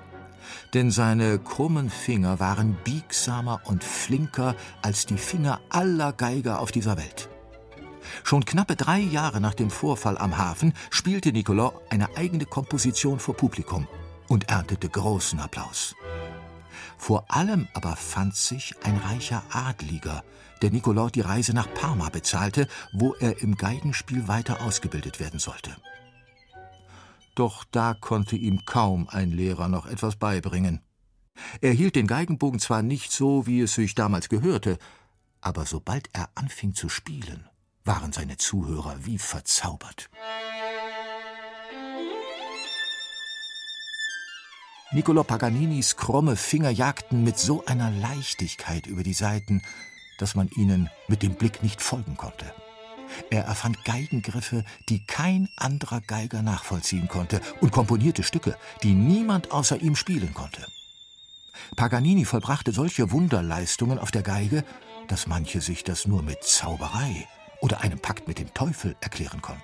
Denn 0.73 0.91
seine 0.91 1.39
krummen 1.39 1.89
Finger 1.89 2.39
waren 2.39 2.77
biegsamer 2.83 3.61
und 3.65 3.83
flinker 3.83 4.55
als 4.81 5.05
die 5.05 5.17
Finger 5.17 5.59
aller 5.69 6.13
Geiger 6.13 6.59
auf 6.59 6.71
dieser 6.71 6.95
Welt. 6.97 7.29
Schon 8.23 8.45
knappe 8.45 8.75
drei 8.75 8.99
Jahre 8.99 9.41
nach 9.41 9.53
dem 9.53 9.69
Vorfall 9.69 10.17
am 10.17 10.37
Hafen 10.37 10.73
spielte 10.89 11.29
Nicolò 11.29 11.73
eine 11.89 12.15
eigene 12.15 12.45
Komposition 12.45 13.19
vor 13.19 13.35
Publikum 13.35 13.87
und 14.27 14.49
erntete 14.49 14.89
großen 14.89 15.39
Applaus. 15.39 15.95
Vor 16.97 17.25
allem 17.29 17.67
aber 17.73 17.95
fand 17.95 18.35
sich 18.35 18.75
ein 18.83 18.97
reicher 18.97 19.43
Adliger, 19.51 20.23
der 20.61 20.71
Nicolò 20.71 21.09
die 21.09 21.21
Reise 21.21 21.53
nach 21.53 21.71
Parma 21.73 22.09
bezahlte, 22.09 22.67
wo 22.91 23.13
er 23.13 23.41
im 23.41 23.55
Geigenspiel 23.55 24.27
weiter 24.27 24.61
ausgebildet 24.61 25.19
werden 25.19 25.39
sollte. 25.39 25.75
Doch 27.35 27.63
da 27.65 27.93
konnte 27.93 28.35
ihm 28.35 28.65
kaum 28.65 29.07
ein 29.09 29.31
Lehrer 29.31 29.67
noch 29.67 29.85
etwas 29.85 30.15
beibringen. 30.15 30.81
Er 31.61 31.71
hielt 31.71 31.95
den 31.95 32.07
Geigenbogen 32.07 32.59
zwar 32.59 32.81
nicht 32.81 33.11
so, 33.11 33.45
wie 33.45 33.61
es 33.61 33.75
sich 33.75 33.93
damals 33.93 34.27
gehörte, 34.27 34.79
aber 35.39 35.65
sobald 35.65 36.09
er 36.13 36.29
anfing 36.33 36.73
zu 36.73 36.89
spielen, 36.89 37.46
waren 37.87 38.11
seine 38.11 38.37
Zuhörer 38.37 38.97
wie 39.05 39.17
verzaubert. 39.17 40.09
Niccolo 44.91 45.23
Paganinis 45.23 45.97
krumme 45.97 46.35
Finger 46.35 46.69
jagten 46.69 47.23
mit 47.23 47.37
so 47.37 47.65
einer 47.65 47.91
Leichtigkeit 47.91 48.87
über 48.87 49.03
die 49.03 49.13
Saiten, 49.13 49.61
dass 50.17 50.35
man 50.35 50.49
ihnen 50.55 50.89
mit 51.07 51.23
dem 51.23 51.35
Blick 51.35 51.63
nicht 51.63 51.81
folgen 51.81 52.15
konnte. 52.15 52.53
Er 53.29 53.45
erfand 53.45 53.85
Geigengriffe, 53.85 54.65
die 54.89 55.05
kein 55.05 55.49
anderer 55.55 56.01
Geiger 56.01 56.41
nachvollziehen 56.41 57.07
konnte, 57.07 57.41
und 57.61 57.71
komponierte 57.71 58.23
Stücke, 58.23 58.57
die 58.83 58.93
niemand 58.93 59.51
außer 59.51 59.81
ihm 59.81 59.95
spielen 59.95 60.33
konnte. 60.33 60.65
Paganini 61.75 62.25
vollbrachte 62.25 62.71
solche 62.71 63.11
Wunderleistungen 63.11 63.99
auf 63.99 64.11
der 64.11 64.23
Geige, 64.23 64.63
dass 65.07 65.27
manche 65.27 65.61
sich 65.61 65.83
das 65.83 66.05
nur 66.05 66.21
mit 66.21 66.43
Zauberei 66.43 67.27
oder 67.61 67.81
einem 67.81 67.99
Pakt 67.99 68.27
mit 68.27 68.39
dem 68.39 68.53
Teufel 68.53 68.95
erklären 69.01 69.41
konnten. 69.41 69.61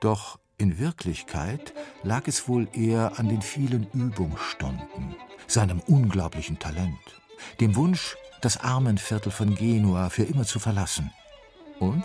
Doch 0.00 0.38
in 0.58 0.78
Wirklichkeit 0.78 1.72
lag 2.02 2.26
es 2.26 2.48
wohl 2.48 2.68
eher 2.72 3.18
an 3.18 3.28
den 3.28 3.42
vielen 3.42 3.86
Übungsstunden, 3.92 5.16
seinem 5.46 5.80
unglaublichen 5.80 6.58
Talent, 6.58 6.98
dem 7.60 7.76
Wunsch, 7.76 8.16
das 8.40 8.58
Armenviertel 8.58 9.30
von 9.30 9.54
Genua 9.54 10.08
für 10.08 10.24
immer 10.24 10.44
zu 10.44 10.58
verlassen 10.58 11.12
und 11.78 12.04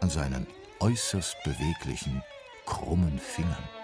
an 0.00 0.10
seinen 0.10 0.46
äußerst 0.80 1.36
beweglichen, 1.44 2.22
krummen 2.66 3.18
Fingern. 3.18 3.77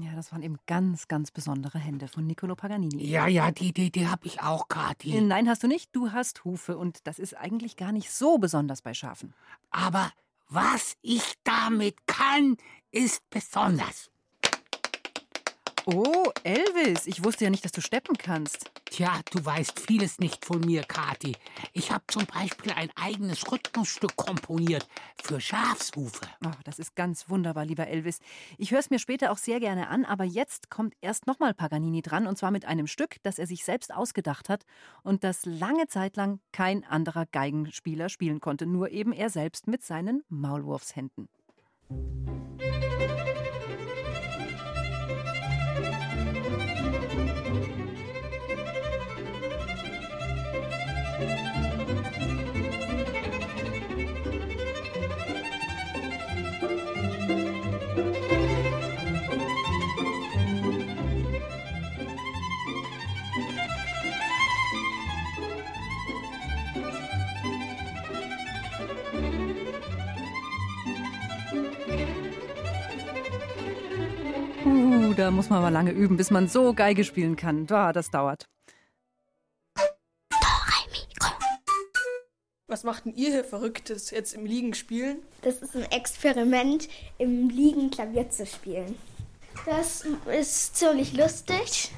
Ja, 0.00 0.14
das 0.14 0.32
waren 0.32 0.42
eben 0.42 0.58
ganz, 0.66 1.06
ganz 1.06 1.30
besondere 1.30 1.78
Hände 1.78 2.08
von 2.08 2.26
Niccolo 2.26 2.54
Paganini. 2.54 3.04
Ja, 3.04 3.26
ja, 3.26 3.50
die, 3.50 3.72
die, 3.72 3.90
die 3.90 4.08
habe 4.08 4.26
ich 4.26 4.40
auch, 4.40 4.68
Kathi. 4.68 5.20
Nein, 5.20 5.48
hast 5.48 5.62
du 5.62 5.68
nicht. 5.68 5.94
Du 5.94 6.12
hast 6.12 6.44
Hufe 6.44 6.78
und 6.78 7.06
das 7.06 7.18
ist 7.18 7.36
eigentlich 7.36 7.76
gar 7.76 7.92
nicht 7.92 8.10
so 8.10 8.38
besonders 8.38 8.80
bei 8.80 8.94
Schafen. 8.94 9.34
Aber 9.70 10.10
was 10.48 10.96
ich 11.02 11.34
damit 11.44 12.06
kann, 12.06 12.56
ist 12.90 13.28
besonders. 13.28 14.11
Oh, 15.84 16.30
Elvis, 16.44 17.08
ich 17.08 17.24
wusste 17.24 17.44
ja 17.44 17.50
nicht, 17.50 17.64
dass 17.64 17.72
du 17.72 17.80
steppen 17.80 18.16
kannst. 18.16 18.70
Tja, 18.84 19.20
du 19.32 19.44
weißt 19.44 19.80
vieles 19.80 20.20
nicht 20.20 20.44
von 20.44 20.60
mir, 20.60 20.84
Kathi. 20.84 21.34
Ich 21.72 21.90
habe 21.90 22.04
zum 22.06 22.24
Beispiel 22.26 22.70
ein 22.72 22.90
eigenes 22.94 23.50
Rhythmusstück 23.50 24.14
komponiert 24.14 24.86
für 25.20 25.40
Schafshufe. 25.40 26.24
Oh, 26.44 26.50
das 26.62 26.78
ist 26.78 26.94
ganz 26.94 27.28
wunderbar, 27.28 27.64
lieber 27.64 27.88
Elvis. 27.88 28.20
Ich 28.58 28.70
höre 28.70 28.78
es 28.78 28.90
mir 28.90 29.00
später 29.00 29.32
auch 29.32 29.38
sehr 29.38 29.58
gerne 29.58 29.88
an, 29.88 30.04
aber 30.04 30.22
jetzt 30.22 30.70
kommt 30.70 30.94
erst 31.00 31.26
nochmal 31.26 31.52
Paganini 31.52 32.00
dran 32.00 32.28
und 32.28 32.38
zwar 32.38 32.52
mit 32.52 32.64
einem 32.64 32.86
Stück, 32.86 33.16
das 33.24 33.40
er 33.40 33.48
sich 33.48 33.64
selbst 33.64 33.92
ausgedacht 33.92 34.48
hat 34.48 34.62
und 35.02 35.24
das 35.24 35.44
lange 35.46 35.88
Zeit 35.88 36.16
lang 36.16 36.38
kein 36.52 36.84
anderer 36.84 37.26
Geigenspieler 37.26 38.08
spielen 38.08 38.38
konnte, 38.38 38.66
nur 38.66 38.90
eben 38.90 39.12
er 39.12 39.30
selbst 39.30 39.66
mit 39.66 39.82
seinen 39.82 40.22
Maulwurfshänden. 40.28 41.28
Musik 41.88 42.42
Da 75.14 75.30
muss 75.30 75.50
man 75.50 75.58
aber 75.58 75.70
lange 75.70 75.90
üben, 75.90 76.16
bis 76.16 76.30
man 76.30 76.48
so 76.48 76.72
Geige 76.72 77.04
spielen 77.04 77.36
kann. 77.36 77.66
Ja, 77.68 77.92
das 77.92 78.10
dauert. 78.10 78.48
Was 82.66 82.82
macht 82.82 83.04
denn 83.04 83.14
ihr 83.14 83.30
hier 83.30 83.44
Verrücktes 83.44 84.10
jetzt 84.10 84.32
im 84.32 84.46
Liegen 84.46 84.72
spielen? 84.72 85.18
Das 85.42 85.56
ist 85.56 85.76
ein 85.76 85.84
Experiment, 85.90 86.88
im 87.18 87.50
Liegen 87.50 87.90
Klavier 87.90 88.30
zu 88.30 88.46
spielen. 88.46 88.96
Das 89.66 90.06
ist 90.26 90.76
ziemlich 90.76 91.12
lustig. 91.12 91.92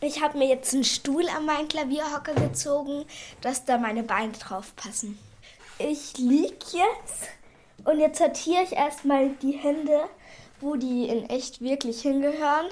Ich 0.00 0.22
habe 0.22 0.38
mir 0.38 0.48
jetzt 0.48 0.72
einen 0.72 0.84
Stuhl 0.84 1.28
an 1.28 1.44
meinen 1.44 1.66
Klavierhocker 1.66 2.34
gezogen, 2.34 3.04
dass 3.40 3.64
da 3.64 3.76
meine 3.76 4.04
Beine 4.04 4.32
drauf 4.32 4.74
passen. 4.76 5.18
Ich 5.78 6.16
lieg 6.18 6.56
jetzt 6.72 7.28
und 7.84 7.98
jetzt 7.98 8.18
sortiere 8.18 8.62
ich 8.62 8.72
erstmal 8.72 9.30
die 9.42 9.52
Hände, 9.52 10.04
wo 10.60 10.76
die 10.76 11.08
in 11.08 11.24
echt 11.28 11.60
wirklich 11.60 12.02
hingehören. 12.02 12.66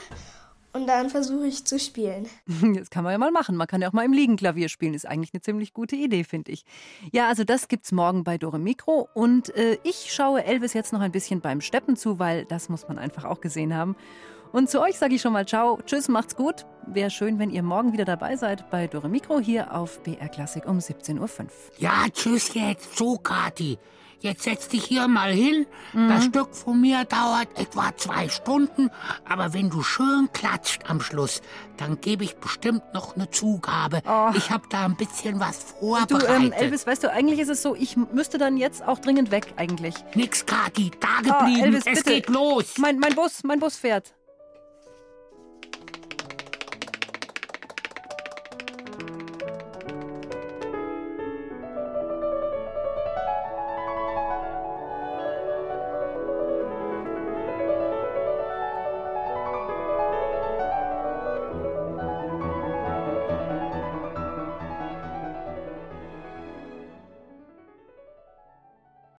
Und 0.72 0.86
dann 0.86 1.08
versuche 1.08 1.46
ich 1.46 1.64
zu 1.64 1.78
spielen. 1.78 2.26
Das 2.74 2.90
kann 2.90 3.02
man 3.02 3.12
ja 3.12 3.18
mal 3.18 3.30
machen. 3.30 3.56
Man 3.56 3.66
kann 3.66 3.80
ja 3.80 3.88
auch 3.88 3.92
mal 3.92 4.04
im 4.04 4.12
Liegen 4.12 4.36
Klavier 4.36 4.68
spielen. 4.68 4.94
Ist 4.94 5.06
eigentlich 5.06 5.32
eine 5.32 5.40
ziemlich 5.40 5.72
gute 5.72 5.96
Idee, 5.96 6.24
finde 6.24 6.52
ich. 6.52 6.64
Ja, 7.12 7.28
also 7.28 7.44
das 7.44 7.68
gibt's 7.68 7.90
morgen 7.90 8.22
bei 8.22 8.38
Dore 8.38 8.58
Mikro. 8.58 9.08
Und 9.14 9.54
äh, 9.56 9.78
ich 9.82 10.12
schaue 10.12 10.44
Elvis 10.44 10.74
jetzt 10.74 10.92
noch 10.92 11.00
ein 11.00 11.12
bisschen 11.12 11.40
beim 11.40 11.60
Steppen 11.60 11.96
zu, 11.96 12.18
weil 12.18 12.44
das 12.44 12.68
muss 12.68 12.86
man 12.86 12.98
einfach 12.98 13.24
auch 13.24 13.40
gesehen 13.40 13.74
haben. 13.74 13.96
Und 14.52 14.70
zu 14.70 14.80
euch 14.80 14.98
sage 14.98 15.14
ich 15.14 15.20
schon 15.20 15.32
mal 15.32 15.46
Ciao, 15.46 15.78
Tschüss, 15.84 16.08
macht's 16.08 16.36
gut. 16.36 16.66
Wäre 16.86 17.10
schön, 17.10 17.38
wenn 17.38 17.50
ihr 17.50 17.62
morgen 17.62 17.92
wieder 17.92 18.04
dabei 18.04 18.36
seid 18.36 18.70
bei 18.70 18.86
Dore 18.86 19.08
Mikro 19.08 19.40
hier 19.40 19.74
auf 19.74 20.02
BR 20.02 20.28
Klassik 20.28 20.66
um 20.66 20.78
17.05 20.78 21.18
Uhr. 21.20 21.48
Ja, 21.78 22.06
tschüss 22.12 22.54
jetzt. 22.54 22.96
So, 22.96 23.16
Kathi. 23.16 23.78
Jetzt 24.20 24.42
setz 24.42 24.66
dich 24.68 24.84
hier 24.84 25.06
mal 25.06 25.30
hin. 25.32 25.66
Das 25.92 26.24
Stück 26.24 26.54
von 26.54 26.80
mir 26.80 27.04
dauert 27.04 27.48
etwa 27.56 27.96
zwei 27.96 28.28
Stunden, 28.28 28.90
aber 29.28 29.52
wenn 29.54 29.70
du 29.70 29.82
schön 29.82 30.28
klatscht 30.32 30.90
am 30.90 31.00
Schluss, 31.00 31.40
dann 31.76 32.00
gebe 32.00 32.24
ich 32.24 32.36
bestimmt 32.36 32.82
noch 32.92 33.14
eine 33.14 33.30
Zugabe. 33.30 34.02
Ich 34.34 34.50
habe 34.50 34.64
da 34.70 34.84
ein 34.86 34.96
bisschen 34.96 35.38
was 35.38 35.66
Du, 35.66 35.86
vorbereitet. 35.86 36.28
ähm, 36.28 36.52
Elvis, 36.52 36.86
weißt 36.86 37.04
du, 37.04 37.12
eigentlich 37.12 37.38
ist 37.38 37.48
es 37.48 37.62
so, 37.62 37.76
ich 37.76 37.96
müsste 37.96 38.38
dann 38.38 38.56
jetzt 38.56 38.82
auch 38.86 38.98
dringend 38.98 39.30
weg, 39.30 39.52
eigentlich. 39.56 39.94
Nix, 40.14 40.44
Kathi, 40.44 40.90
da 40.98 41.08
Ah, 41.30 41.40
geblieben. 41.44 41.64
Elvis, 41.66 41.84
es 41.86 41.98
bitte. 42.02 42.10
geht 42.14 42.28
los. 42.28 42.74
Mein, 42.78 42.98
mein 42.98 43.14
Bus, 43.14 43.44
mein 43.44 43.60
Bus 43.60 43.76
fährt. 43.76 44.14